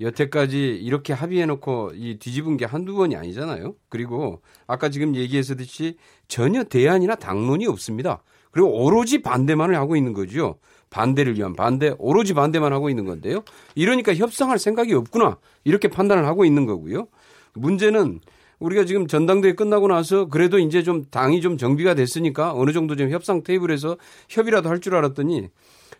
[0.00, 3.74] 여태까지 이렇게 합의해놓고 이 뒤집은 게 한두 번이 아니잖아요.
[3.88, 8.22] 그리고 아까 지금 얘기했듯이 전혀 대안이나 당론이 없습니다.
[8.50, 10.58] 그리고 오로지 반대만을 하고 있는 거죠.
[10.88, 13.44] 반대를 위한 반대, 오로지 반대만 하고 있는 건데요.
[13.76, 15.38] 이러니까 협상할 생각이 없구나.
[15.64, 17.06] 이렇게 판단을 하고 있는 거고요.
[17.54, 18.20] 문제는
[18.58, 23.10] 우리가 지금 전당대회 끝나고 나서 그래도 이제 좀 당이 좀 정비가 됐으니까 어느 정도 좀
[23.10, 23.96] 협상 테이블에서
[24.28, 25.48] 협의라도 할 줄 알았더니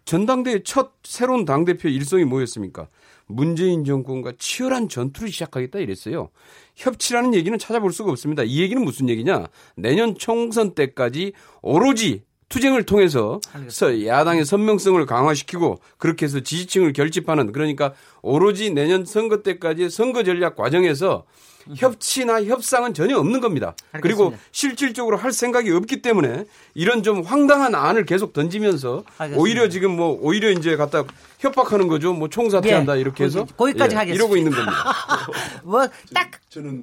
[0.05, 2.89] 전당대회 첫 새로운 당대표 일성이 뭐였습니까?
[3.31, 6.31] 문재인 정권과 치열한 전투를 시작하겠다 이랬어요.
[6.77, 8.43] 협치라는 얘기는 찾아볼 수가 없습니다.
[8.43, 9.47] 이 얘기는 무슨 얘기냐?
[9.77, 14.07] 내년 총선 때까지 오로지 투쟁을 통해서 알겠습니다.
[14.07, 21.25] 야당의 선명성을 강화시키고 그렇게 해서 지지층을 결집하는 그러니까 오로지 내년 선거 때까지 선거 전략 과정에서
[21.77, 23.75] 협치나 협상은 전혀 없는 겁니다.
[23.93, 24.01] 알겠습니다.
[24.03, 29.41] 그리고 실질적으로 할 생각이 없기 때문에 이런 좀 황당한 안을 계속 던지면서 알겠습니다.
[29.41, 31.05] 오히려 지금 뭐 오히려 이제 갖다
[31.39, 32.13] 협박하는 거죠.
[32.13, 34.15] 뭐 총사퇴한다 예, 이렇게 해서 거기까지 예, 하겠습니다.
[34.15, 34.77] 이러고 있는 겁니다.
[35.65, 36.83] 뭐딱 저는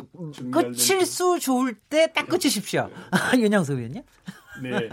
[0.52, 2.90] 끝일 수 좋을 때 딱 끝이십시오.
[3.38, 4.02] 윤영석 의원님.
[4.64, 4.90] 네.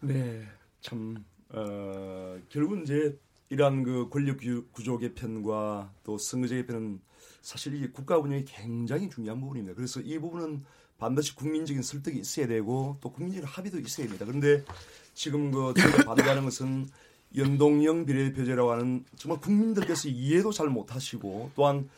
[0.00, 0.42] 네.
[0.80, 1.16] 참
[1.50, 3.16] 어, 결국은 이제
[3.50, 4.38] 이러한 그 권력
[4.72, 7.00] 구조 개편과 또 선거제 개편은
[7.44, 9.74] 사실 이 국가 운영이 굉장히 중요한 부분입니다.
[9.76, 10.64] 그래서 이 부분은
[10.96, 14.24] 반드시 국민적인 설득이 있어야 되고 또 국민적인 합의도 있어야 됩니다.
[14.24, 14.64] 그런데
[15.12, 16.88] 지금 그 저희가 반대하는 것은
[17.36, 21.90] 연동형 비례표제라고 하는 정말 국민들께서 이해도 잘 못하시고 또한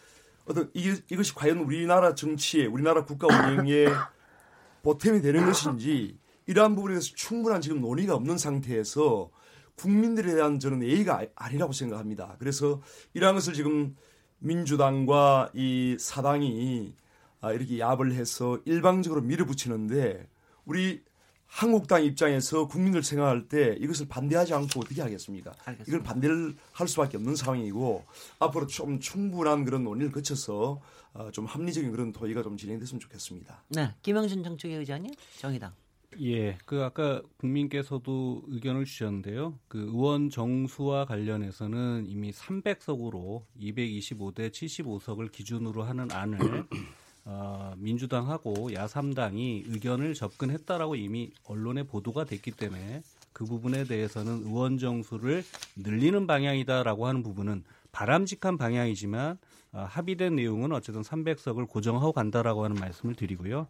[0.47, 3.87] 어떤 이게, 이것이 과연 우리나라 정치에 우리나라 국가 운영에
[4.83, 9.31] 보탬이 되는 것인지 이러한 부분에 대해서 충분한 지금 논의가 없는 상태에서
[9.77, 12.35] 국민들에 대한 저는 예의가 아니라고 생각합니다.
[12.41, 12.83] 그래서
[13.15, 13.95] 이러한 것을 지금
[14.39, 16.93] 민주당과 이 사당이
[17.41, 20.27] 아, 이렇게 야합을 해서 일방적으로 밀어붙이는데
[20.65, 21.03] 우리
[21.47, 25.55] 한국당 입장에서 국민을 생각할 때 이것을 반대하지 않고 어떻게 하겠습니까?
[25.65, 25.85] 알겠습니다.
[25.87, 28.05] 이걸 반대를 할 수밖에 없는 상황이고
[28.41, 30.81] 앞으로 좀 충분한 그런 논의를 거쳐서
[31.15, 33.63] 아, 좀 합리적인 그런 토의가 좀 진행됐으면 좋겠습니다.
[33.69, 35.73] 네, 김영준 정책위 의장님, 정의당.
[36.21, 39.59] 예, 그 아까 국민께서도 의견을 주셨는데요.
[39.69, 46.39] 그 의원 정수와 관련해서는 이미 300석으로 225대 75석을 기준으로 하는 안을
[47.27, 55.45] 어, 민주당하고 야삼당이 의견을 접근했다라고 이미 언론에 보도가 됐기 때문에 그 부분에 대해서는 의원 정수를
[55.75, 59.39] 늘리는 방향이다라고 하는 부분은 바람직한 방향이지만
[59.73, 63.67] 어, 합의된 내용은 어쨌든 300석을 고정하고 간다라고 하는 말씀을 드리고요.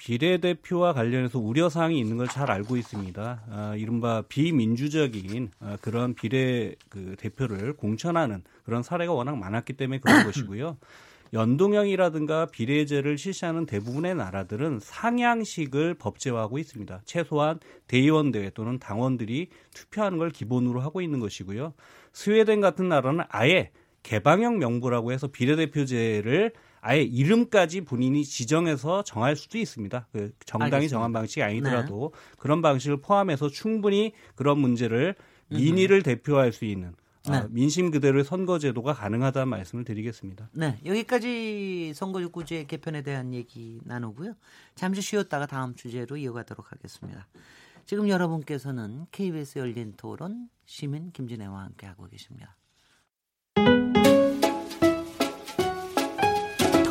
[0.00, 3.42] 비례대표와 관련해서 우려사항이 있는 걸 잘 알고 있습니다.
[3.50, 10.24] 아, 이른바 비민주적인 아, 그런 비례 그 대표를 공천하는 그런 사례가 워낙 많았기 때문에 그런
[10.24, 10.78] 것이고요.
[11.32, 17.02] 연동형이라든가 비례제를 실시하는 대부분의 나라들은 상향식을 법제화하고 있습니다.
[17.04, 17.58] 최소한
[17.88, 21.74] 대의원대회 또는 당원들이 투표하는 걸 기본으로 하고 있는 것이고요.
[22.12, 23.70] 스웨덴 같은 나라는 아예
[24.02, 30.06] 개방형 명부라고 해서 비례대표제를 아예 이름까지 본인이 지정해서 정할 수도 있습니다.
[30.12, 30.94] 그 정당이 알겠습니다.
[30.94, 32.36] 정한 방식이 아니더라도 네.
[32.38, 35.14] 그런 방식을 포함해서 충분히 그런 문제를
[35.48, 36.02] 민의를 음.
[36.02, 36.94] 대표할 수 있는
[37.26, 37.36] 아, 네.
[37.36, 40.48] 아, 민심 그대로의 선거제도가 가능하다는 말씀을 드리겠습니다.
[40.52, 44.34] 네, 여기까지 선거구제 개편에 대한 얘기 나누고요.
[44.74, 47.26] 잠시 쉬었다가 다음 주제로 이어가도록 하겠습니다.
[47.84, 52.56] 지금 여러분께서는 KBS 열린 토론 시민 김진애와 함께하고 계십니다.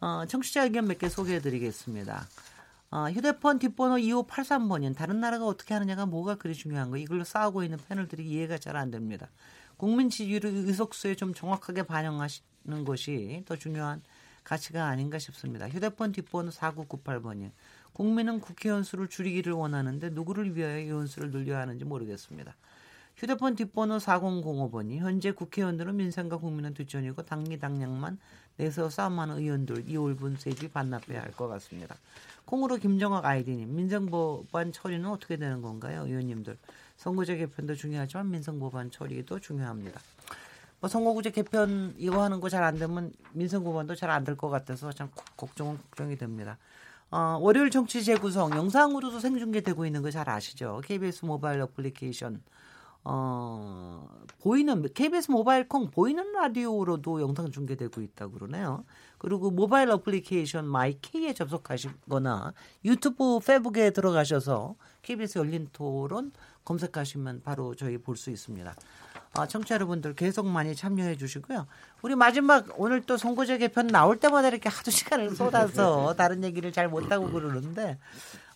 [0.00, 2.26] 어, 청취자 의견 몇 개 소개해 드리겠습니다.
[2.90, 7.78] 어, 휴대폰 뒷번호 2583번인 다른 나라가 어떻게 하느냐가 뭐가 그리 중요한 거 이걸로 싸우고 있는
[7.88, 9.28] 패널들이 이해가 잘 안 됩니다.
[9.76, 14.02] 국민 지지율을 의석수에 좀 정확하게 반영하시는 것이 더 중요한
[14.44, 15.68] 가치가 아닌가 싶습니다.
[15.68, 17.50] 휴대폰 뒷번호 4998번이
[17.92, 22.54] 국민은 국회의원 수를 줄이기를 원하는데 누구를 위하여 의원 수를 늘려야 하는지 모르겠습니다.
[23.16, 28.18] 휴대폰 뒷번호 4005번이 현재 국회의원들은 민생과 국민은 뒷전이고 당리 당량만
[28.56, 31.96] 내서 싸움하는 의원들 이올분 세비 반납해야 할 것 같습니다.
[32.44, 36.06] 콩으로 김정학 아이디님 민생법안 처리는 어떻게 되는 건가요?
[36.06, 36.56] 의원님들
[36.96, 40.00] 선거제 개편도 중요하지만 민생법안 처리도 중요합니다.
[40.80, 44.92] 뭐 선거구제 개편 이거 하는 거 잘 안 되면 민생법안도 잘 안 될 것 같아서
[44.92, 46.58] 참 걱정은 걱정이 됩니다.
[47.10, 50.80] 어, 월요일 정치 재구성 영상으로도 생중계되고 있는 거 잘 아시죠?
[50.84, 52.42] KBS 모바일 어플리케이션
[53.08, 54.04] 어,
[54.40, 58.84] 보이는 KBS 모바일 콩 보이는 라디오로도 영상 중계되고 있다고 그러네요.
[59.18, 62.52] 그리고 모바일 어플리케이션 마이케이에 접속하시거나
[62.84, 66.32] 유튜브 페북에 들어가셔서 KBS 열린 토론
[66.64, 68.74] 검색하시면 바로 저희 볼 수 있습니다.
[69.34, 71.66] 아, 청취자 여러분들 계속 많이 참여해 주시고요.
[72.02, 76.88] 우리 마지막 오늘 또 선거제 개편 나올 때마다 이렇게 하도 시간을 쏟아서 다른 얘기를 잘
[76.88, 77.98] 못하고 그러는데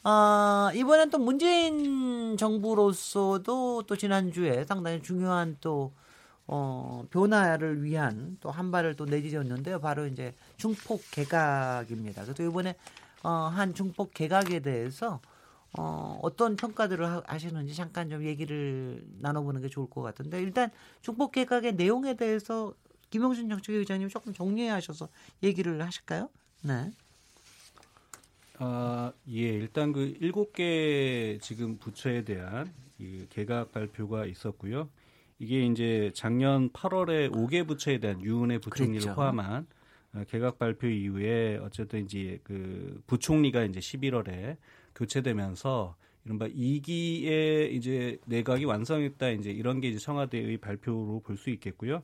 [0.02, 5.92] 어, 이번엔 또 문재인 정부로서도 또 지난주에 상당히 중요한 또
[6.46, 9.80] 어, 변화를 위한 또 한 발을 또 내디뎠는데요.
[9.80, 12.22] 바로 이제 중폭 개각입니다.
[12.24, 12.74] 그래서 이번에
[13.22, 15.20] 어, 한 중폭 개각에 대해서
[15.78, 20.70] 어, 어떤 평가들을 하시는지 잠깐 좀 얘기를 나눠보는 게 좋을 것 같은데 일단
[21.02, 22.74] 중폭 개각의 내용에 대해서
[23.10, 25.08] 김영준 정책위 의장님 조금 정리하셔서
[25.42, 26.30] 얘기를 하실까요?
[26.62, 26.90] 네.
[28.62, 34.90] 아, 예, 일단 그 일곱 개 지금 부처에 대한 이 개각 발표가 있었고요.
[35.38, 39.14] 이게 이제 작년 8월에 5개 부처에 대한 유은혜 부총리를 그랬죠.
[39.14, 39.66] 포함한
[40.12, 44.58] 어, 개각 발표 이후에 어쨌든 이제 그 부총리가 이제 11월에
[44.94, 45.96] 교체되면서
[46.26, 52.02] 이른바 2기의 이제 내각이 완성했다 이제 이런 게 이제 청와대의 발표로 볼 수 있겠고요.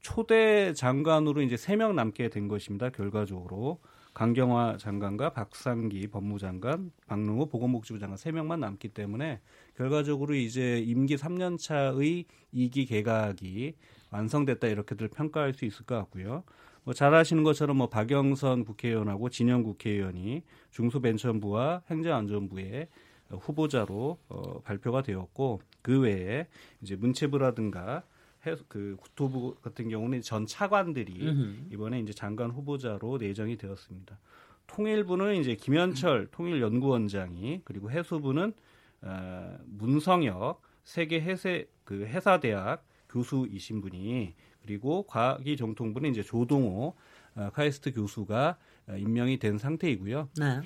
[0.00, 2.90] 초대 장관으로 이제 3명 남게 된 것입니다.
[2.90, 3.80] 결과적으로.
[4.16, 9.42] 강경화 장관과 박상기 법무장관, 박능호 보건복지부 장관 세 명만 남기 때문에
[9.76, 12.24] 결과적으로 이제 임기 3년 차의
[12.54, 13.74] 2기 개각이
[14.10, 16.44] 완성됐다 이렇게들 평가할 수 있을 것 같고요.
[16.84, 22.88] 뭐 잘 아시는 것처럼 뭐 박영선 국회의원하고 진영 국회의원이 중소벤처부와 행정안전부의
[23.28, 26.46] 후보자로 어, 발표가 되었고 그 외에
[26.80, 28.02] 이제 문체부라든가
[28.68, 31.68] 그 국토부 같은 경우는 전 차관들이 으흠.
[31.72, 34.18] 이번에 이제 장관 후보자로 내정이 되었습니다.
[34.66, 38.52] 통일부는 이제 김현철 통일연구원장이 그리고 해수부는
[39.02, 46.94] 어, 문성혁 세계 해세 그 해사대학 교수이신 분이 그리고 과기정통부는 이제 조동호
[47.36, 48.56] 어, 카이스트 교수가 어,
[48.96, 50.28] 임명이 된 상태이고요.
[50.38, 50.60] 네.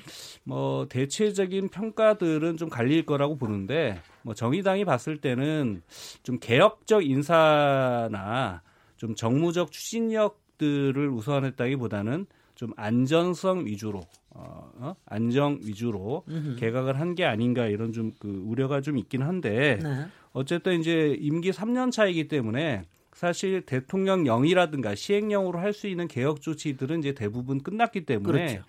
[0.45, 5.83] 뭐 대체적인 평가들은 좀 갈릴 거라고 보는데 뭐 정의당이 봤을 때는
[6.23, 8.63] 좀 개혁적 인사나
[8.97, 14.95] 좀 정무적 추진력들을 우선했다기보다는 좀 안전성 위주로 어, 어?
[15.07, 16.57] 안정 위주로 음흠.
[16.57, 20.07] 개각을 한 게 아닌가 이런 좀 그 우려가 좀 있긴 한데 네.
[20.33, 22.85] 어쨌든 이제 임기 3년 차이기 때문에
[23.21, 28.65] 사실 대통령령이라든가 시행령으로 할 수 있는 개혁 조치들은 이제 대부분 끝났기 때문에 그렇죠.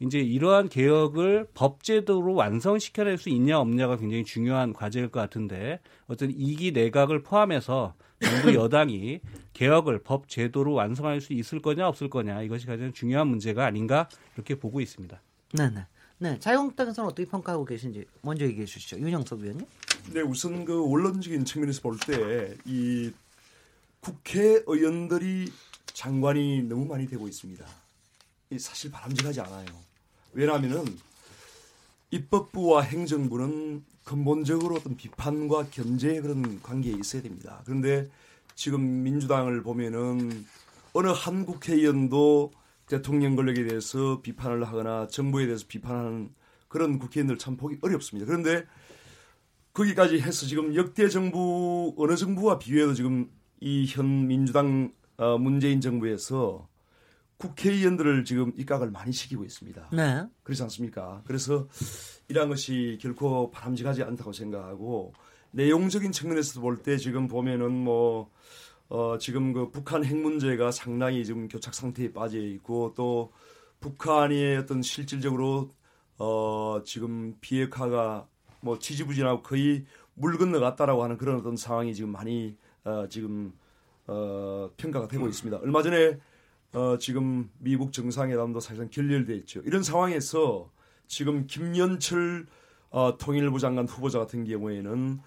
[0.00, 5.78] 이제 이러한 개혁을 법제도로 완성시켜낼 수 있냐 없냐가 굉장히 중요한 과제일 것 같은데
[6.08, 9.20] 어쨌든 이기 내각을 포함해서 정부 여당이
[9.52, 14.56] 개혁을 법 제도로 완성할 수 있을 거냐 없을 거냐 이것이 가장 중요한 문제가 아닌가 이렇게
[14.56, 15.22] 보고 있습니다.
[15.52, 15.86] 네, 네.
[16.18, 18.98] 네, 자유한국당에서는 어떻게 평가하고 계신지 먼저 얘기해 주시죠.
[18.98, 19.66] 윤영석 의원님.
[20.12, 23.12] 네, 우선 그 원론적인 측면에서 볼 때 이
[24.04, 25.50] 국회의원들이
[25.86, 27.64] 장관이 너무 많이 되고 있습니다.
[28.58, 29.66] 사실 바람직하지 않아요.
[30.32, 30.84] 왜냐하면은
[32.10, 37.62] 입법부와 행정부는 근본적으로 어떤 비판과 견제의 그런 관계에 있어야 됩니다.
[37.64, 38.08] 그런데
[38.54, 40.46] 지금 민주당을 보면은
[40.92, 42.52] 어느 한 국회의원도
[42.86, 46.30] 대통령 권력에 대해서 비판을 하거나 정부에 대해서 비판하는
[46.68, 48.26] 그런 국회의원들 참 보기 어렵습니다.
[48.26, 48.66] 그런데
[49.72, 53.30] 거기까지 해서 지금 역대 정부 어느 정부와 비교해도 지금
[53.64, 56.68] 이 현 민주당 어, 문재인 정부에서
[57.38, 59.88] 국회의원들을 지금 입각을 많이 시키고 있습니다.
[59.92, 60.24] 네.
[60.42, 61.22] 그렇지 않습니까?
[61.26, 61.66] 그래서
[62.28, 65.14] 이러한 것이 결코 바람직하지 않다고 생각하고
[65.52, 68.30] 내용적인 측면에서 볼 때 지금 보면은 뭐
[68.88, 73.32] 어, 지금 그 북한 핵 문제가 상당히 지금 교착 상태에 빠져 있고 또
[73.80, 75.70] 북한이 어떤 실질적으로
[76.18, 78.26] 어, 지금 비핵화가
[78.60, 83.52] 뭐 지지부진하고 거의 물 건너갔다라고 하는 그런 어떤 상황이 지금 많이 어, 지금
[84.06, 85.58] 어, 평가가 되고 있습니다.
[85.58, 86.18] 얼마 전에
[86.72, 89.60] 어, 지금 미국 정상회담도 사실상 결렬돼 있죠.
[89.64, 90.70] 이런 상황에서
[91.06, 92.46] 지금 김연철
[92.90, 95.20] 어, 통일부 장관 후보자 같은 경우에는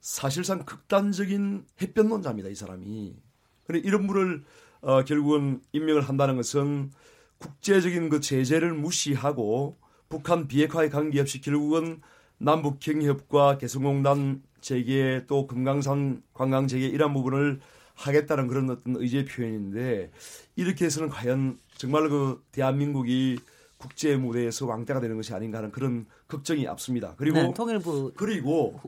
[0.00, 2.48] 사실상 극단적인 햇볕론자입니다.
[2.48, 3.16] 이 사람이.
[3.64, 4.44] 그런데 이런 분을
[4.80, 6.90] 어, 결국은 임명을 한다는 것은
[7.38, 12.00] 국제적인 그 제재를 무시하고 북한 비핵화에 관계없이 결국은
[12.38, 17.60] 남북 경협과 개성공단 재개 또 금강산 관광 재개 이런 부분을
[17.94, 20.10] 하겠다는 그런 어떤 의지의 표현인데
[20.56, 23.38] 이렇게 해서는 과연 정말 그 대한민국이
[23.76, 27.14] 국제 무대에서 왕따가 되는 것이 아닌가 하는 그런 걱정이 앞섭니다.
[27.16, 28.80] 그리고 네, 통일부 그리고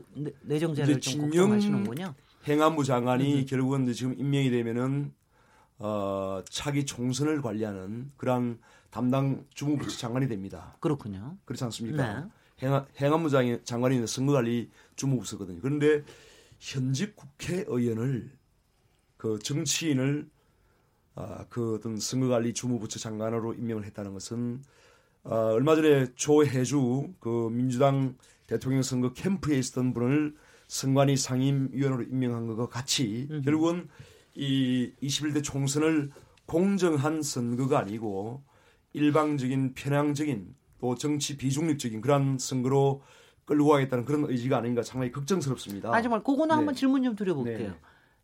[0.43, 2.13] 내정자를 좀 걱정하시는군요.
[2.47, 3.45] 행안부 장관이 음.
[3.45, 5.13] 결국은 지금 임명이 되면은
[5.79, 8.59] 어, 차기 총선을 관리하는 그러한
[8.89, 10.75] 담당 주무부처 장관이 됩니다.
[10.79, 11.37] 그렇군요.
[11.45, 12.21] 그렇지 않습니까?
[12.21, 12.25] 네.
[12.61, 13.29] 행안, 행안부
[13.63, 15.59] 장관이 선거관리 주무부서거든요.
[15.61, 16.03] 그런데
[16.59, 18.31] 현직 국회의원을
[19.17, 20.29] 그 정치인을
[21.15, 24.61] 아, 그 어떤 선거관리 주무부처 장관으로 임명을 했다는 것은
[25.23, 28.15] 아, 얼마 전에 조혜주 그 민주당
[28.47, 30.35] 대통령 선거 캠프에 있었던 분을
[30.67, 33.41] 선관위 상임위원으로 임명한 것과 같이 음흠.
[33.43, 33.87] 결국은
[34.35, 36.09] 이 21대 총선을
[36.45, 38.43] 공정한 선거가 아니고
[38.93, 43.01] 일방적인 편향적인 또 정치 비중립적인 그러한 선거로
[43.45, 45.91] 끌고 가겠다는 그런 의지가 아닌가 상당히 걱정스럽습니다.
[45.93, 46.55] 하지만 그거는 네.
[46.55, 47.69] 한번 질문 좀 드려볼게요.
[47.69, 47.73] 네.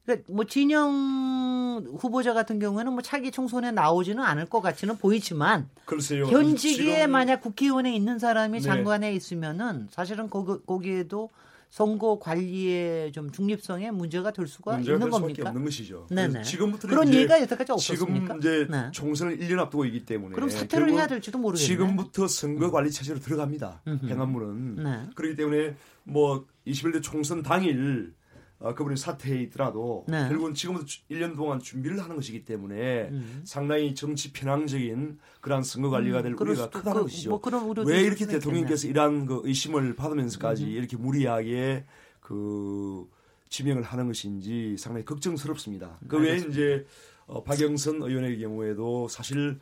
[0.04, 6.26] 그러니까 뭐 진영 후보자 같은 경우에는 뭐 차기 총선에 나오지는 않을 것 같지는 보이지만 글쎄요.
[6.26, 7.12] 현직에 지금...
[7.12, 8.66] 만약 국회의원에 있는 사람이 네.
[8.66, 11.30] 장관에 있으면은 사실은 거기, 거기에도
[11.70, 15.50] 선거 관리의 좀 중립성에 문제가 될 수가 문제가 있는 될 겁니까?
[15.50, 16.08] 없는 것이죠.
[16.10, 16.42] 네네.
[16.42, 18.34] 지금부터 그런 얘기가 여태까지 없었습니까?
[18.36, 18.90] 지금 이제 네.
[18.92, 21.66] 총선을 1년 앞두고 있기 때문에 그럼 사퇴를 해야 될지도 모르겠네.
[21.66, 23.84] 지금부터 선거 관리 체제로 들어갑니다.
[23.86, 25.10] 행안부는 네.
[25.16, 28.14] 그렇기 때문에 뭐 21대 총선 당일
[28.60, 30.28] 어, 그분이 사퇴해 있더라도 네.
[30.28, 33.42] 결국은 지금부터 1년 동안 준비를 하는 것이기 때문에 음.
[33.46, 37.30] 상당히 정치 편향적인 그러한 선거 관리가 될 음, 우려가 크다는 그, 것이죠.
[37.30, 37.40] 뭐
[37.86, 40.70] 왜 이렇게 대통령께서 이러한 그 의심을 받으면서까지 음.
[40.70, 41.86] 이렇게 무리하게
[42.20, 43.08] 그
[43.48, 45.98] 지명을 하는 것인지 상당히 걱정스럽습니다.
[46.08, 46.86] 그 외에 이제
[47.28, 49.60] 어, 박영선 의원의 경우에도 사실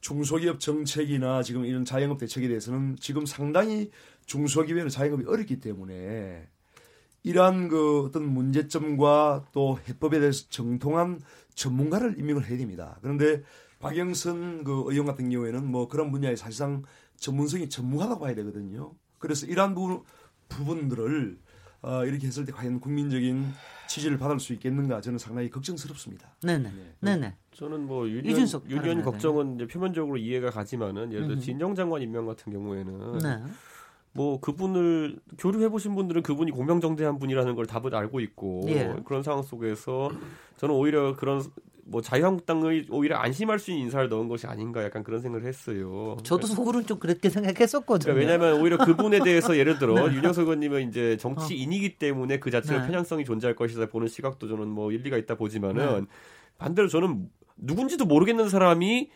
[0.00, 3.90] 중소기업 정책이나 지금 이런 자영업 대책에 대해서는 지금 상당히
[4.26, 6.48] 중소기업이나 자영업이 어렵기 때문에
[7.22, 11.20] 이러한 그 어떤 문제점과 또 해법에 대해서 정통한
[11.54, 12.98] 전문가를 임명을 해야 됩니다.
[13.02, 13.42] 그런데
[13.78, 16.82] 박영선 그 의원 같은 경우에는 뭐 그런 분야에 사실상
[17.16, 18.92] 전문성이 전무하다고 봐야 되거든요.
[19.18, 20.02] 그래서 이러한 부분,
[20.48, 21.38] 부분들을
[21.82, 23.46] 어, 이렇게 했을 때 과연 국민적인
[23.88, 26.36] 지지를 받을 수 있겠는가 저는 상당히 걱정스럽습니다.
[26.42, 26.70] 네네.
[26.70, 26.94] 네.
[27.00, 27.36] 네네.
[27.52, 32.52] 저는 뭐 유리원, 유리원 걱정은 이제 표면적으로 이해가 가지만은 예를 들어 진정 장관 임명 같은
[32.52, 33.42] 경우에는 네.
[34.12, 38.96] 뭐 그분을 교류해 보신 분들은 그분이 공명정대한 분이라는 걸 답을 알고 있고 예.
[39.04, 40.10] 그런 상황 속에서
[40.56, 41.42] 저는 오히려 그런
[41.84, 46.16] 뭐 자유한국당을 오히려 안심할 수 있는 인사를 넣은 것이 아닌가 약간 그런 생각을 했어요.
[46.22, 48.14] 저도 속으로는 좀 그렇게 생각했었거든요.
[48.14, 50.14] 그러니까 왜냐하면 오히려 그분에 대해서 예를 들어 네.
[50.14, 52.86] 윤영석 의원님은 이제 정치인이기 때문에 그 자체로 네.
[52.86, 56.06] 편향성이 존재할 것이다 보는 시각도 저는 뭐 일리가 있다 보지만은 네.
[56.58, 59.10] 반대로 저는 누군지도 모르겠는 사람이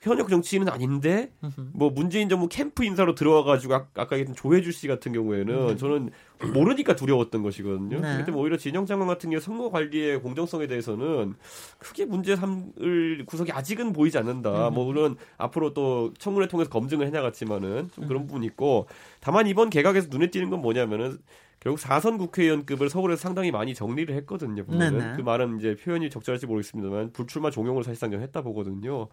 [0.00, 1.30] 현역 정치인은 아닌데
[1.74, 6.10] 뭐 문재인 정부 캠프 인사로 들어와가지고 아, 아까 얘기했던 조혜주 씨 같은 경우에는 저는
[6.54, 8.00] 모르니까 두려웠던 것이거든요.
[8.00, 8.16] 네.
[8.16, 11.34] 그때 오히려 진영 장관 같은 경우 선거 관리의 공정성에 대해서는
[11.78, 14.70] 크게 문제 삼을 구석이 아직은 보이지 않는다.
[14.70, 18.86] 뭐 물론 앞으로 또 청문회 통해서 검증을 해나갔지만은 좀 그런 부분이 있고
[19.20, 21.18] 다만 이번 개각에서 눈에 띄는 건 뭐냐면은
[21.60, 24.64] 결국 사선 국회의원급을 서울에서 상당히 많이 정리를 했거든요.
[24.64, 29.08] 보면은 그 말은 이제 표현이 적절할지 모르겠습니다만 불출마 종용을 사실상 했다 보거든요.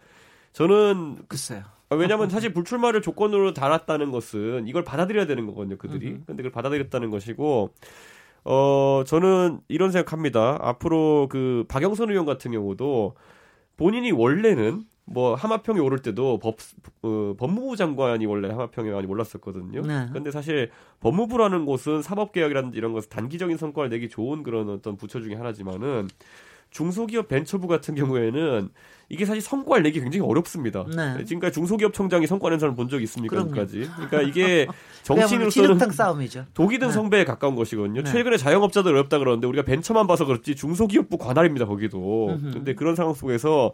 [0.57, 1.61] 저는 글쎄요.
[1.89, 6.07] 아, 왜냐하면 사실 불출마를 조건으로 달았다는 것은 이걸 받아들여야 되는 거거든요, 그들이.
[6.07, 6.23] 으흠.
[6.25, 7.69] 근데 그걸 받아들였다는 것이고,
[8.43, 10.57] 어, 저는 이런 생각합니다.
[10.59, 13.13] 앞으로 그 박영선 의원 같은 경우도
[13.77, 16.57] 본인이 원래는 뭐 하마평에 오를 때도 법
[17.03, 19.83] 어, 법무부 장관이 원래 하마평에 많이 올랐었거든요.
[19.83, 20.07] 네.
[20.11, 25.35] 근데 사실 법무부라는 곳은 사법개혁이라든지 이런 것을 단기적인 성과를 내기 좋은 그런 어떤 부처 중에
[25.35, 26.07] 하나지만은
[26.69, 28.69] 중소기업 벤처부 같은 경우에는
[29.09, 30.85] 이게 사실 성과를 내기 굉장히 어렵습니다.
[30.93, 31.23] 네.
[31.23, 33.37] 지금까지 중소기업 청장이 성과 낸 사람 본 적이 있습니까?
[33.37, 33.89] 지금까지.
[33.95, 34.67] 그러니까 이게
[35.03, 35.77] 정치인으로서는
[36.53, 36.93] 독이 든 네.
[36.93, 38.03] 성배에 가까운 것이거든요.
[38.03, 38.11] 네.
[38.11, 41.65] 최근에 자영업자들 어렵다 그러는데 우리가 벤처만 봐서 그렇지 중소기업부 관할입니다.
[41.65, 42.31] 거기도.
[42.31, 42.51] 음흠.
[42.53, 43.73] 근데 그런 상황 속에서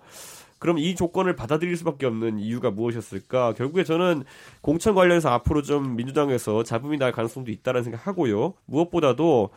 [0.60, 3.53] 그럼 이 조건을 받아들일 수밖에 없는 이유가 무엇이었을까?
[3.56, 4.23] 결국에 저는
[4.62, 8.53] 공천 관련해서 앞으로 좀 민주당에서 잡음이 날 가능성도 있다는 생각하고요.
[8.67, 9.49] 무엇보다도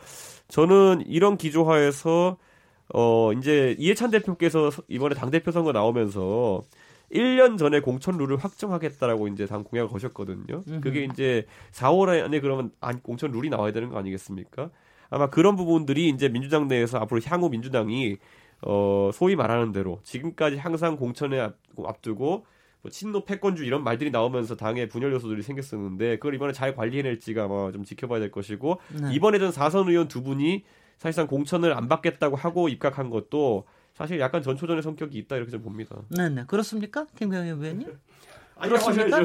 [0.49, 2.37] 저는 이런 기조하에서
[2.93, 6.63] 어, 이제 이해찬 대표께서 이번에 당대표 선거 나오면서
[7.11, 10.63] 1년 전에 공천 룰을 확정하겠다라고 이제 당 공약을 거셨거든요.
[10.81, 12.71] 그게 이제 4월 안에 그러면
[13.01, 14.69] 공천 룰이 나와야 되는 거 아니겠습니까?
[15.09, 18.17] 아마 그런 부분들이 이제 민주당 내에서 앞으로 향후 민주당이
[18.61, 22.45] 어, 소위 말하는 대로 지금까지 항상 공천에 앞, 앞두고
[22.81, 27.71] 뭐 친노 패권주 이런 말들이 나오면서 당의 분열 요소들이 생겼었는데 그걸 이번에 잘 관리해낼지가 아마
[27.71, 29.13] 좀 지켜봐야 될 것이고 네.
[29.13, 30.63] 이번에 전 4선 의원 두 분이
[30.97, 35.95] 사실상 공천을 안 받겠다고 하고 입각한 것도 사실 약간 전초전의 성격이 있다 이렇게 좀 봅니다.
[36.09, 36.43] 네, 네.
[36.45, 37.07] 그렇습니까?
[37.17, 37.97] 김병현 의원님?
[38.61, 39.17] 그렇습니까?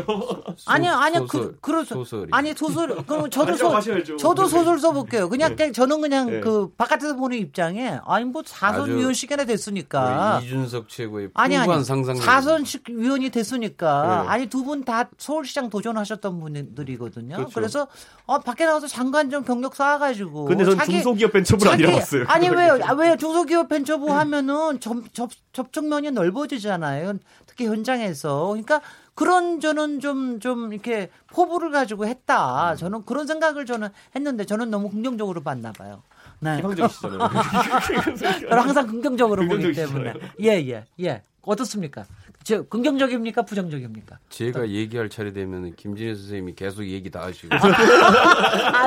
[0.67, 1.95] 아니요, 아니요, 그, 그렇죠.
[1.97, 5.29] 소설 아니 소설, 그럼 저도 소, 저도 소설 써볼게요.
[5.29, 5.73] 그냥 네.
[5.73, 6.41] 저는 그냥 네.
[6.41, 12.17] 그 바깥에서 보는 입장에 아니 뭐 사선 위원 시간에 됐으니까 이준석 최고의 아니 아니 상상
[12.17, 14.29] 사선식 위원이 됐으니까 네.
[14.29, 17.37] 아니 두 분 다 서울시장 도전하셨던 분들이거든요.
[17.37, 17.53] 그렇죠.
[17.55, 17.87] 그래서
[18.27, 20.45] 어 밖에 나가서 장관 좀 경력 쌓아가지고.
[20.47, 22.25] 근데 전 자기, 중소기업 벤처부 아니라고 봤어요.
[22.29, 22.79] 아니 왜요?
[22.83, 23.17] 아, 왜요?
[23.17, 27.15] 중소기업 벤처부 하면은 접, 접, 접촉면이 넓어지잖아요.
[27.47, 28.47] 특히 현장에서.
[28.49, 28.81] 그러니까
[29.15, 32.75] 그런 저는 좀, 좀 이렇게 포부를 가지고 했다.
[32.77, 36.03] 저는 그런 생각을 저는 했는데 저는 너무 긍정적으로 봤나 봐요.
[36.41, 36.57] 네.
[36.57, 37.19] 희망적이시잖아요.
[38.49, 40.15] 저는 항상 긍정적으로 보기 때문에.
[40.41, 41.23] 예, 예, 예.
[41.43, 42.05] 어떻습니까?
[42.45, 44.19] 저 긍정적입니까 부정적입니까?
[44.29, 47.59] 제가 얘기할 차례 되면 김진애 선생님이 계속 얘기 다 하시고 아,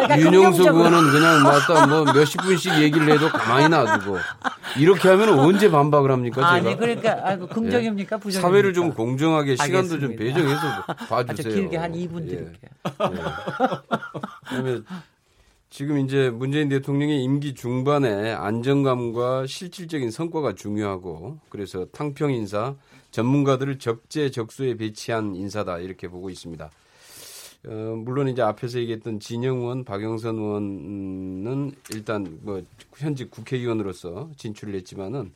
[0.08, 4.18] 그러니까 윤영석 의원은 그냥 맞다 뭐 몇십 분씩 얘기를 해도 가만히 놔두고
[4.78, 6.70] 이렇게 하면 언제 반박을 합니까 제가?
[6.70, 8.20] 아니 그러니까 아이고 긍정입니까 예.
[8.20, 8.41] 부정입니까?
[8.41, 10.62] 사회를 좀 공정하게 시간도 좀 배정해서
[11.08, 11.26] 봐주세요.
[11.30, 12.28] 아주 길게 한 2분 예.
[12.28, 12.70] 드릴게요.
[12.84, 13.18] 예.
[14.49, 14.86] 그러면
[15.70, 22.76] 지금 이제 문재인 대통령의 임기 중반에 안정감과 실질적인 성과가 중요하고 그래서 탕평 인사
[23.16, 26.70] 전문가들을 적재적소에 배치한 인사다 이렇게 보고 있습니다.
[27.68, 27.72] 어,
[28.03, 32.61] 물론 이제 앞에서 얘기했던 진영 의원, 박영선 의원은 일단 뭐
[32.97, 35.32] 현직 국회의원으로서 진출을 했지만은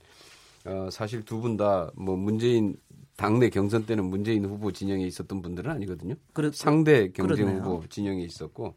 [0.66, 2.76] 어, 사실 두 분 다 뭐 문재인
[3.16, 6.16] 당내 경선 때는 문재인 후보 진영에 있었던 분들은 아니거든요.
[6.34, 7.62] 그렇, 상대 경쟁 그렇네요.
[7.64, 8.76] 후보 진영에 있었고,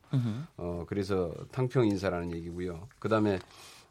[0.56, 2.88] 어 그래서 탕평 인사라는 얘기고요.
[2.98, 3.38] 그 다음에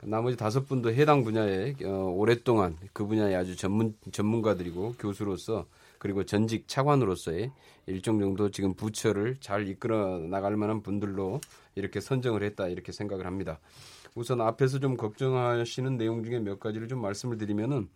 [0.04, 5.68] 나머지 다섯 분도 해당 분야에 어, 오랫동안 그 분야에 아주 전문 전문가들이고 교수로서
[6.00, 7.52] 그리고 전직 차관으로서의
[7.86, 11.40] 일정 정도 지금 부처를 잘 이끌어 나갈 만한 분들로
[11.76, 13.60] 이렇게 선정을 했다 이렇게 생각을 합니다.
[14.16, 17.88] 우선 앞에서 좀 걱정하시는 내용 중에 몇 가지를 좀 말씀을 드리면은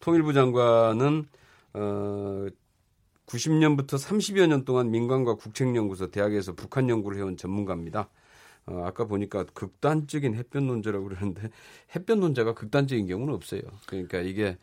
[0.00, 1.26] 통일부 장관은
[1.74, 2.46] 어
[3.26, 8.10] 90년부터 30여 년 동안 민간과 국책연구소 대학에서 북한 연구를 해온 전문가입니다.
[8.66, 11.50] 어, 아까 보니까 극단적인 햇볕논자라고 그러는데
[11.96, 13.62] 햇볕논자가 극단적인 경우는 없어요.
[13.86, 14.56] 그러니까 이게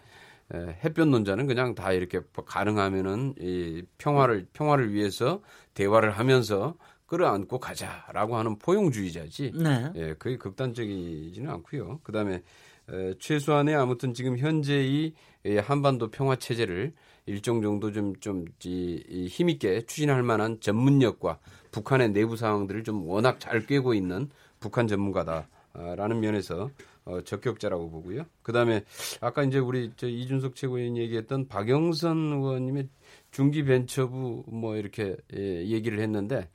[0.54, 5.42] 에, 햇볕 논자는 그냥 다 이렇게 가능하면은 이 평화를 평화를 위해서
[5.74, 6.76] 대화를 하면서
[7.08, 9.54] 끌어안고 가자라고 하는 포용주의자지.
[9.56, 9.92] 네.
[9.96, 12.00] 예, 그게 극단적이지는 않고요.
[12.04, 12.44] 그다음에
[12.90, 15.14] 에, 최소한의 아무튼 지금 현재 이
[15.62, 16.94] 한반도 평화 체제를
[17.26, 21.40] 일정 정도 좀, 좀, 이, 힘있게 추진할 만한 전문력과
[21.72, 26.70] 북한의 내부 상황들을 좀 워낙 잘 꿰고 있는 북한 전문가다라는 면에서
[27.06, 28.26] 어, 적격자라고 보고요.
[28.44, 28.84] 그 다음에
[29.20, 32.88] 아까 이제 우리 저 이준석 최고위원이 얘기했던 박영선 의원님의
[33.32, 36.50] 중기벤처부 뭐 이렇게 예, 얘기를 했는데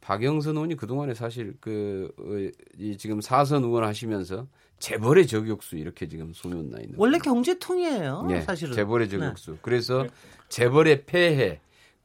[0.00, 4.46] 박영선 의원이 그동안에 사실 그, 어, 이 지금 사선 의원 하시면서
[4.78, 8.26] 재벌의 저격수 이렇게 지금 소문나 있는 원래 경제통이에요.
[8.28, 9.18] 네, 사실은 재벌의 네.
[9.18, 9.52] 저격수.
[9.52, 9.58] 네.
[9.60, 10.06] 그래서
[10.48, 11.60] 재벌의 폐해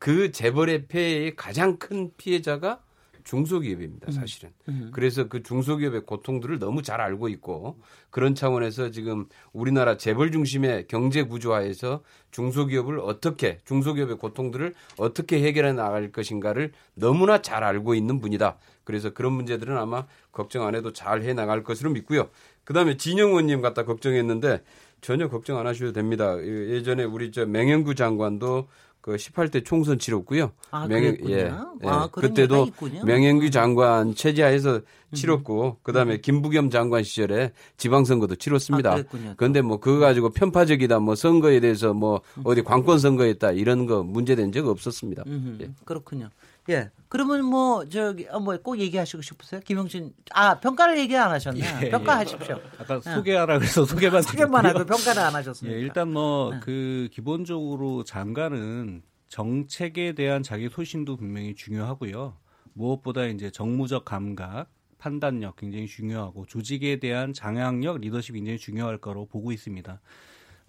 [0.05, 2.79] 그 재벌의 폐해의 가장 큰 피해자가
[3.23, 4.11] 중소기업입니다, 음.
[4.11, 4.51] 사실은.
[4.69, 4.91] 음.
[4.93, 7.79] 그래서 그 중소기업의 고통들을 너무 잘 알고 있고
[8.11, 16.11] 그런 차원에서 지금 우리나라 재벌 중심의 경제 구조화에서 중소기업을 어떻게 중소기업의 고통들을 어떻게 해결해 나갈
[16.11, 18.59] 것인가를 너무나 잘 알고 있는 분이다.
[18.83, 22.29] 그래서 그런 문제들은 아마 걱정 안 해도 잘 해 나갈 것으로 믿고요.
[22.63, 24.61] 그다음에 진영 의원님 갖다 걱정했는데
[25.01, 26.37] 전혀 걱정 안 하셔도 됩니다.
[26.39, 28.67] 예전에 우리 저 맹영구 장관도
[29.05, 30.51] 그 18대 총선 치렀고요.
[30.71, 32.09] 아, 명예, 예, 아, 예.
[32.11, 32.69] 그때도
[33.05, 34.81] 명예규 장관 체제하에서
[35.13, 35.73] 치렀고 음.
[35.83, 38.95] 그다음에 김부겸 장관 시절에 지방선거도 치렀습니다.
[38.95, 39.03] 아,
[39.37, 42.41] 그런데 뭐 그거 가지고 편파적이다 뭐 선거에 대해서 뭐 음.
[42.45, 45.23] 어디 관권 선거했다 이런 거 문제된 적 없었습니다.
[45.61, 45.69] 예.
[45.85, 46.31] 그렇군요.
[46.69, 46.89] 예.
[47.07, 49.61] 그러면 뭐 저기 어, 뭐꼭 얘기하시고 싶으세요?
[49.61, 51.83] 김영진 아 평가를 얘기 안 하셨나?
[51.83, 52.55] 예, 평가하십시오.
[52.55, 52.61] 예.
[52.79, 53.15] 아까 예.
[53.15, 55.77] 소개하라 그래서 소개만 소개만 하고 평가를 안 하셨습니다.
[55.77, 57.15] 예, 일단 뭐그 네.
[57.15, 62.37] 기본적으로 장관은 정책에 대한 자기 소신도 분명히 중요하고요.
[62.73, 69.51] 무엇보다 이제 정무적 감각, 판단력 굉장히 중요하고 조직에 대한 장악력, 리더십이 굉장히 중요할 거로 보고
[69.51, 70.01] 있습니다.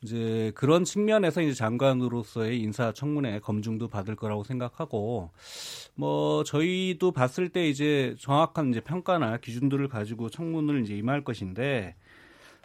[0.03, 5.30] 이제 그런 측면에서 이제 장관으로서의 인사청문회 검증도 받을 거라고 생각하고
[5.94, 11.94] 뭐 저희도 봤을 때 이제 정확한 이제 평가나 기준들을 가지고 청문을 이제 임할 것인데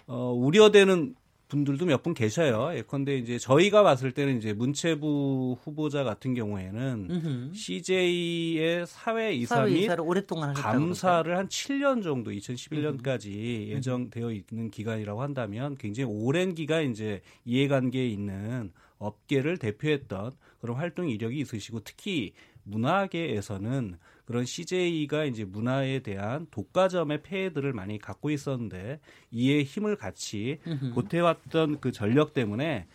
[0.07, 1.15] 어 우려되는
[1.51, 2.75] 분들도 몇 분 계셔요.
[2.75, 7.53] 예컨대 이제 저희가 봤을 때는 이제 문체부 후보자 같은 경우에는 음흠.
[7.53, 13.71] CJ의 사회 이사 및 오랫동안 감사를 한 7년 정도 2011년까지 음흠.
[13.75, 20.31] 예정되어 있는 기간이라고 한다면 굉장히 오랜 기간 이제 이해관계에 있는 업계를 대표했던
[20.61, 22.31] 그런 활동 이력이 있으시고 특히
[22.63, 23.97] 문화계에서는
[24.32, 30.59] 그런 CJ가 이제 문화에 대한 독과점의 폐해들을 많이 갖고 있었는데 이에 힘을 같이
[30.95, 32.88] 보태왔던 그 전력 때문에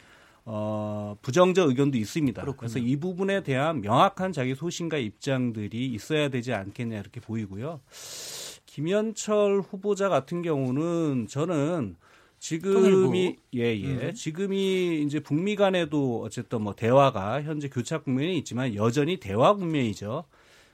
[0.46, 2.40] 어, 부정적 의견도 있습니다.
[2.40, 2.56] 그렇군요.
[2.58, 7.80] 그래서 이 부분에 대한 명확한 자기 소신과 입장들이 있어야 되지 않겠냐 이렇게 보이고요.
[8.64, 11.96] 김현철 후보자 같은 경우는 저는
[12.38, 13.86] 지금이 예예 예.
[14.08, 14.14] 음.
[14.14, 20.24] 지금이 이제 북미 간에도 어쨌든 뭐 대화가 현재 교착 국면이 있지만 여전히 대화 국면이죠.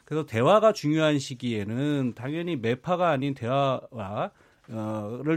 [0.04, 4.30] 그래서 대화가 중요한 시기에는 당연히 매파가 아닌 대화를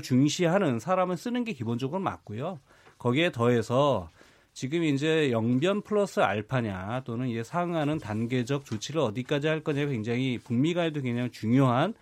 [0.01, 2.59] 중시하는 사람을 쓰는 게 기본적으로 맞고요.
[2.97, 4.09] 거기에 더해서
[4.53, 10.73] 지금 이제 영변 플러스 알파냐 또는 이제 상하는 단계적 조치를 어디까지 할 거냐 굉장히 북미
[10.73, 11.93] 간에도 굉장히 중요한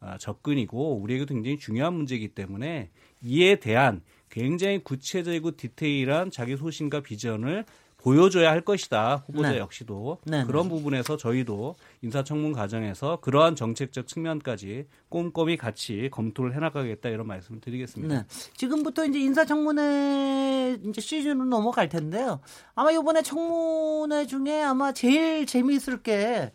[0.00, 2.90] 아, 접근이고 우리에게도 굉장히 중요한 문제이기 때문에
[3.22, 7.64] 이에 대한 굉장히 구체적이고 디테일한 자기 소신과 비전을
[8.02, 9.24] 보여줘야 할 것이다.
[9.26, 9.58] 후보자 네.
[9.58, 10.68] 역시도 네, 그런 네.
[10.70, 18.14] 부분에서 저희도 인사청문 과정에서 그러한 정책적 측면까지 꼼꼼히 같이 검토를 해나가겠다 이런 말씀을 드리겠습니다.
[18.14, 18.24] 네.
[18.56, 22.40] 지금부터 이제 인사청문회 이제 시즌으로 넘어갈 텐데요.
[22.74, 26.52] 아마 이번에 청문회 중에 아마 제일 재미있을 게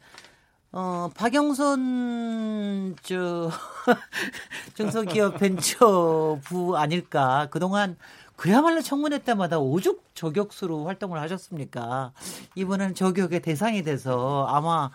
[0.77, 3.49] 어, 박영선, 저,
[4.75, 7.47] 중소기업 벤처 부 아닐까.
[7.49, 7.95] 그동안
[8.35, 12.13] 그야말로 청문회 때마다 오죽 저격수로 활동을 하셨습니까?
[12.55, 14.91] 이번에는 저격의 대상이 돼서 아마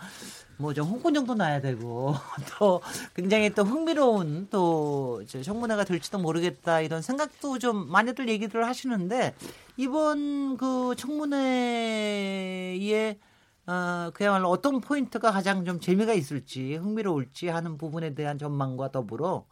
[0.60, 2.14] 뭐 좀 홍보 정도 나야 되고
[2.58, 2.82] 또
[3.14, 9.34] 굉장히 또 흥미로운 또 청문회가 될지도 모르겠다 이런 생각도 좀 많이들 얘기들 하시는데
[9.76, 12.38] 이번 그 청문회에
[13.66, 19.46] 어, 그야말로 어떤 포인트가 가장 좀 재미가 있을지 흥미로울지 하는 부분에 대한 전망과 더불어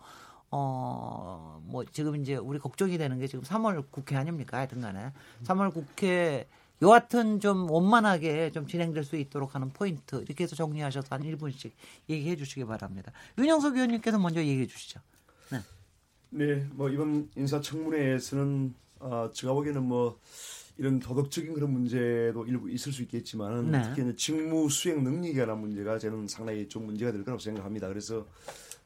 [0.50, 4.58] 어, 뭐 지금 이제 우리 걱정이 되는 게 지금 3월 국회 아닙니까?
[4.58, 5.12] 하여튼 간에
[5.44, 6.46] 3월 국회
[6.80, 11.72] 여하튼 좀 원만하게 좀 진행될 수 있도록 하는 포인트 이렇게 해서 정리하셔서 한 1분씩
[12.08, 13.12] 얘기해 주시기 바랍니다.
[13.36, 15.00] 윤영석 의원님께서 먼저 얘기해 주시죠.
[15.50, 15.60] 네.
[16.30, 20.18] 네, 뭐 이번 인사청문회에서는 어, 제가 보기에는 뭐
[20.76, 23.82] 이런 도덕적인 그런 문제도 일부 있을 수 있겠지만 네.
[23.82, 27.88] 특히 직무 수행 관한 문제가 저는 상당히 좀 문제가 될 거라고 생각합니다.
[27.88, 28.24] 그래서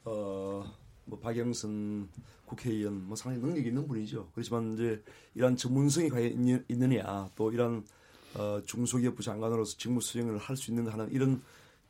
[0.03, 0.65] 어
[1.05, 2.09] 뭐 박영선
[2.45, 4.29] 국회의원 뭐 상당히 능력이 있는 분이죠.
[4.33, 5.01] 그렇지만 이제
[5.35, 7.83] 이러한 전문성이 과연 있느냐 또 이런
[8.35, 11.41] 어 중소기업부 장관으로서 직무 수행을 할 수 있는 하는 이런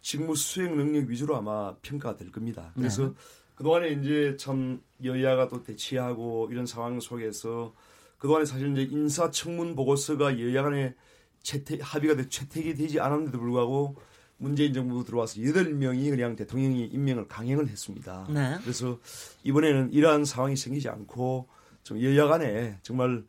[0.01, 2.72] 직무 수행 능력 위주로 아마 평가가 될 겁니다.
[2.76, 3.14] 그래서 네.
[3.55, 7.74] 그동안에 이제 참 여야가 또 대치하고 이런 상황 속에서
[8.18, 10.95] 그동안에 사실 이제 인사청문 보고서가 여야 간에
[11.41, 13.95] 채택, 합의가 돼 채택이 되지 않았는데도 불구하고
[14.44, 18.28] 문재인 정부 들어와서 여덟 명이 그냥 대통령이 임명을 강행을 했습니다.
[18.30, 18.58] 네.
[18.62, 19.00] 그래서
[19.44, 21.48] 이번에는 이러한 상황이 생기지 않고
[21.84, 23.24] 좀 여야 간에 정말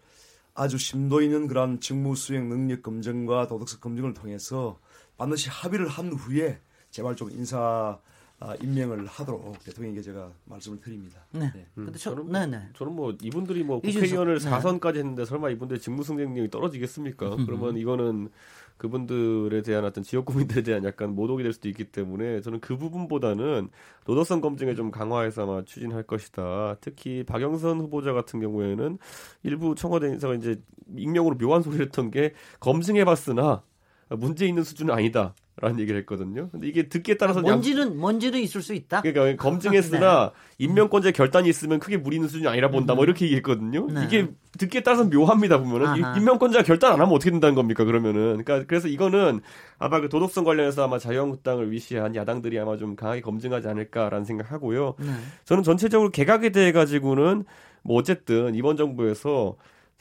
[0.54, 4.80] 아주 심도 있는 그러한 직무 수행 능력 검증과 도덕성 검증을 통해서
[5.16, 6.60] 반드시 합의를 한 후에
[6.90, 7.98] 제발 좀 인사
[8.40, 11.20] 아, 임명을 하도록 대통령에게 제가 말씀을 드립니다.
[11.30, 11.50] 네.
[11.54, 11.66] 네.
[11.78, 12.68] 음, 저, 저는, 네, 네.
[12.74, 14.50] 저는 뭐 이분들이 뭐 국회의원을 네.
[14.50, 17.36] 4선까지 했는데 설마 이분들 직무승쟁력이 떨어지겠습니까?
[17.36, 17.46] 음.
[17.46, 18.28] 그러면 이거는
[18.76, 23.70] 그분들에 대한 어떤 지역 구민들에 대한 약간 모독이 될 수도 있기 때문에 저는 그 부분보다는
[24.04, 26.76] 노동성 검증에 좀 강화해서 아마 추진할 것이다.
[26.80, 28.98] 특히 박영선 후보자 같은 경우에는
[29.44, 30.60] 일부 청와대 인사가 이제
[30.96, 33.62] 익명으로 묘한 소리를 했던 게 검증해봤으나
[34.08, 35.34] 문제 있는 수준은 아니다.
[35.56, 36.48] 라는 얘기를 했거든요.
[36.50, 38.00] 근데 이게 듣기에 따라서 뭔지는 양...
[38.00, 39.02] 뭔지는 있을 수 있다.
[39.02, 40.64] 그러니까 검증했으나 네.
[40.66, 42.96] 임명권자 결단이 있으면 크게 무리 있는 수준이 아니라 본다.
[42.96, 43.86] 뭐 이렇게 얘기했거든요.
[43.86, 44.04] 네.
[44.04, 44.26] 이게
[44.58, 46.18] 듣기에 따라서 묘합니다 보면은 아하.
[46.18, 48.42] 임명권자 결단 안 하면 어떻게 된다는 겁니까 그러면은.
[48.42, 49.42] 그러니까 그래서 이거는
[49.78, 54.96] 아마 그 도덕성 관련해서 아마 자유한국당을 위시한 야당들이 아마 좀 강하게 검증하지 않을까라는 생각하고요.
[54.98, 55.06] 네.
[55.44, 57.44] 저는 전체적으로 개각에 대해 가지고는
[57.82, 59.54] 뭐 어쨌든 이번 정부에서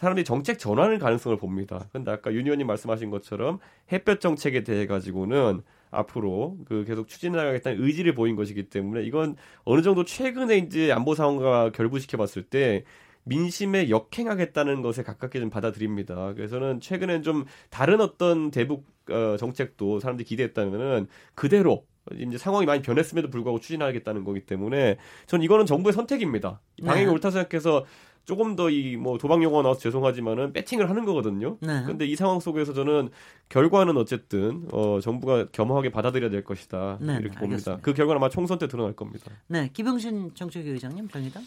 [0.04, 1.88] 사람들이 정책 전환을 가능성을 봅니다.
[1.92, 3.60] 근데 아까 윤 의원님 말씀하신 것처럼
[3.92, 9.82] 햇볕 정책에 대해 가지고는 앞으로 그 계속 추진해 나가겠다는 의지를 보인 것이기 때문에 이건 어느
[9.82, 12.84] 정도 최근에 이제 안보 상황과 결부시켜 봤을 때
[13.24, 16.34] 민심에 역행하겠다는 것에 가깝게 좀 받아들입니다.
[16.34, 21.86] 그래서는 최근엔 좀 다른 어떤 대북 어, 정책도 사람들이 기대했다면은 그대로
[22.18, 26.60] 이제 상황이 많이 변했음에도 불구하고 추진하겠다는 거기 때문에 전 이거는 정부의 선택입니다.
[26.84, 27.12] 방향이 네.
[27.12, 27.86] 옳다 생각해서
[28.26, 31.58] 조금 더 이 뭐 도박 용어가 나와서 죄송하지만은 배팅을 하는 거거든요.
[31.60, 31.84] 네.
[31.86, 33.10] 근데 이 상황 속에서 저는
[33.50, 37.00] 결과는 어쨌든 어 정부가 겸허하게 받아들여야 될 것이다.
[37.02, 37.44] 네, 이렇게 봅니다.
[37.44, 37.82] 알겠습니다.
[37.82, 39.30] 그 결과는 아마 총선 때 드러날 겁니다.
[39.48, 41.44] 네, 기병신 정책위 의장님 정의당.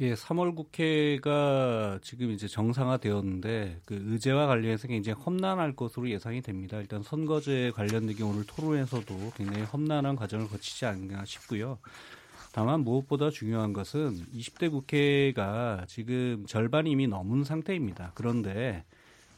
[0.00, 6.78] 예, 3월 국회가 지금 이제 정상화되었는데 그 의제와 관련해서 굉장히 험난할 것으로 예상이 됩니다.
[6.78, 11.78] 일단 선거제 관련된 경우를 토론에서도 굉장히 험난한 과정을 거치지 않나 싶고요.
[12.52, 18.12] 다만 무엇보다 중요한 것은 20대 국회가 지금 절반이 이미 넘은 상태입니다.
[18.14, 18.84] 그런데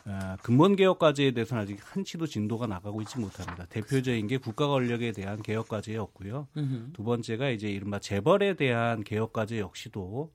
[0.04, 3.64] 어, 근본 개혁 과제에 대해서는 아직 한치도 진도가 나가고 있지 못합니다.
[3.66, 6.48] 대표적인 게 국가 권력에 대한 개혁 과제였고요.
[6.92, 10.32] 두 번째가 이제 이른바 재벌에 대한 개혁 과제 역시도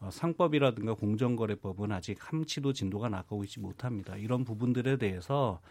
[0.00, 4.16] 어, 상법이라든가 공정거래법은 아직 함치도 진도가 나가고 있지 못합니다.
[4.16, 5.68] 이런 부분들에 대해서 어,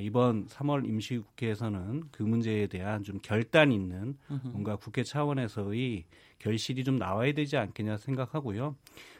[0.00, 4.16] 이번 3월 임시국회에서는 그 문제에 대한 좀 결단 있는
[4.50, 6.04] 뭔가 국회 차원에서의
[6.38, 8.76] 결실이 좀 나와야 되지 않겠냐 생각하고요.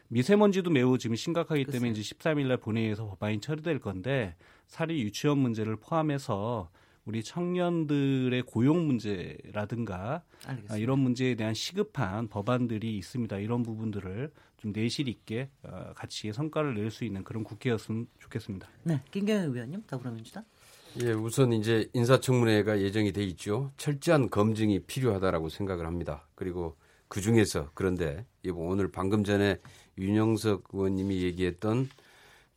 [0.08, 4.36] 미세먼지도 매우 지금 심각하기 때문에 이제 13일 날 본회의에서 법안이 처리될 건데
[4.66, 6.70] 사립 유치원 문제를 포함해서
[7.04, 10.76] 우리 청년들의 고용 문제라든가 알겠습니다.
[10.78, 13.38] 이런 문제에 대한 시급한 법안들이 있습니다.
[13.38, 18.68] 이런 부분들을 좀 내실 있게 어, 같이 성과를 낼 수 있는 그런 국회였으면 좋겠습니다.
[18.84, 20.44] 네, 김경희 의원님 더불어민주당.
[21.02, 23.70] 예, 우선 이제 인사청문회가 예정이 돼 있죠.
[23.76, 26.26] 철저한 검증이 필요하다라고 생각을 합니다.
[26.34, 26.76] 그리고
[27.08, 28.24] 그 중에서 그런데
[28.54, 29.58] 오늘 방금 전에
[29.98, 31.90] 윤영석 의원님이 얘기했던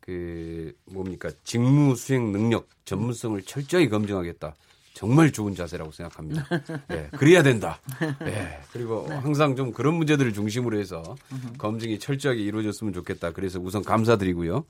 [0.00, 4.54] 그 뭡니까 직무 수행 능력 전문성을 철저히 검증하겠다.
[4.94, 6.46] 정말 좋은 자세라고 생각합니다.
[6.92, 7.78] 예, 그래야 된다.
[8.24, 9.16] 예, 그리고 네.
[9.16, 11.02] 항상 좀 그런 문제들을 중심으로 해서
[11.58, 13.32] 검증이 철저하게 이루어졌으면 좋겠다.
[13.32, 14.64] 그래서 우선 감사드리고요.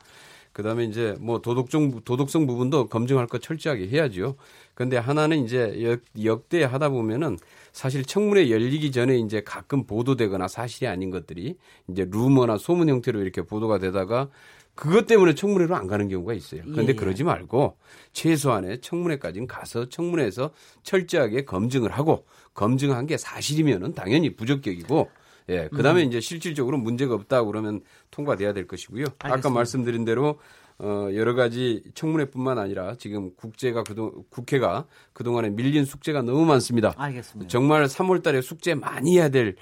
[0.52, 4.36] 그다음에 이제 뭐 도덕성 도덕성 부분도 검증할 거 철저하게 해야죠.
[4.74, 7.38] 그런데 하나는 이제 역, 역대 하다 보면은
[7.72, 11.56] 사실 청문회 열리기 전에 이제 가끔 보도되거나 사실이 아닌 것들이
[11.88, 14.28] 이제 루머나 소문 형태로 이렇게 보도가 되다가
[14.74, 16.62] 그것 때문에 청문회로 안 가는 경우가 있어요.
[16.62, 16.92] 그런데 예, 예.
[16.94, 17.76] 그러지 말고
[18.12, 22.24] 최소한의 청문회까지는 가서 청문회에서 철저하게 검증을 하고
[22.54, 25.10] 검증한 게 사실이면은 당연히 부적격이고
[25.50, 26.08] 예, 그다음에 음.
[26.08, 27.80] 이제 실질적으로 문제가 없다 그러면
[28.10, 29.04] 통과돼야 될 것이고요.
[29.18, 29.34] 알겠습니다.
[29.34, 30.38] 아까 말씀드린 대로
[30.78, 36.94] 어, 여러 가지 청문회뿐만 아니라 지금 국제가 그동 국회가 그동안에 밀린 숙제가 너무 많습니다.
[36.96, 37.48] 알겠습니다.
[37.48, 39.56] 정말 3월 달에 숙제 많이 해야 될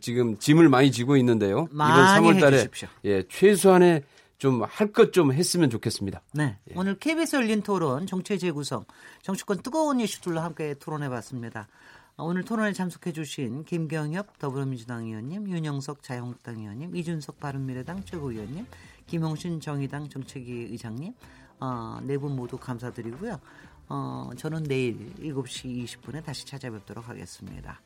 [0.00, 1.68] 지금 짐을 많이 지고 있는데요.
[1.70, 2.66] 이번 3월 달에
[3.04, 4.02] 예, 최소한의
[4.38, 6.22] 좀할것좀 했으면 좋겠습니다.
[6.34, 6.58] 네.
[6.70, 6.74] 예.
[6.76, 8.84] 오늘 KBS 열린 토론 정체 재구성
[9.22, 11.68] 정치권 뜨거운 이슈들로 함께 토론해 봤습니다.
[12.16, 18.66] 오늘 토론에 참석해 주신 김경엽 더불어민주당 의원님, 윤영석 자유한국당 의원님, 이준석 바른미래당 최고위원님,
[19.06, 21.12] 김용신 정의당 정책위 의장님
[21.58, 23.40] 어, 네분 모두 감사드리고요.
[23.88, 27.80] 어, 저는 내일 7시 20분에 다시 찾아뵙도록 하겠습니다.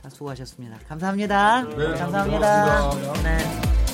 [0.00, 0.78] 다 수고하셨습니다.
[0.86, 1.62] 감사합니다.
[1.62, 2.90] 네, 감사합니다.
[3.22, 3.89] 네.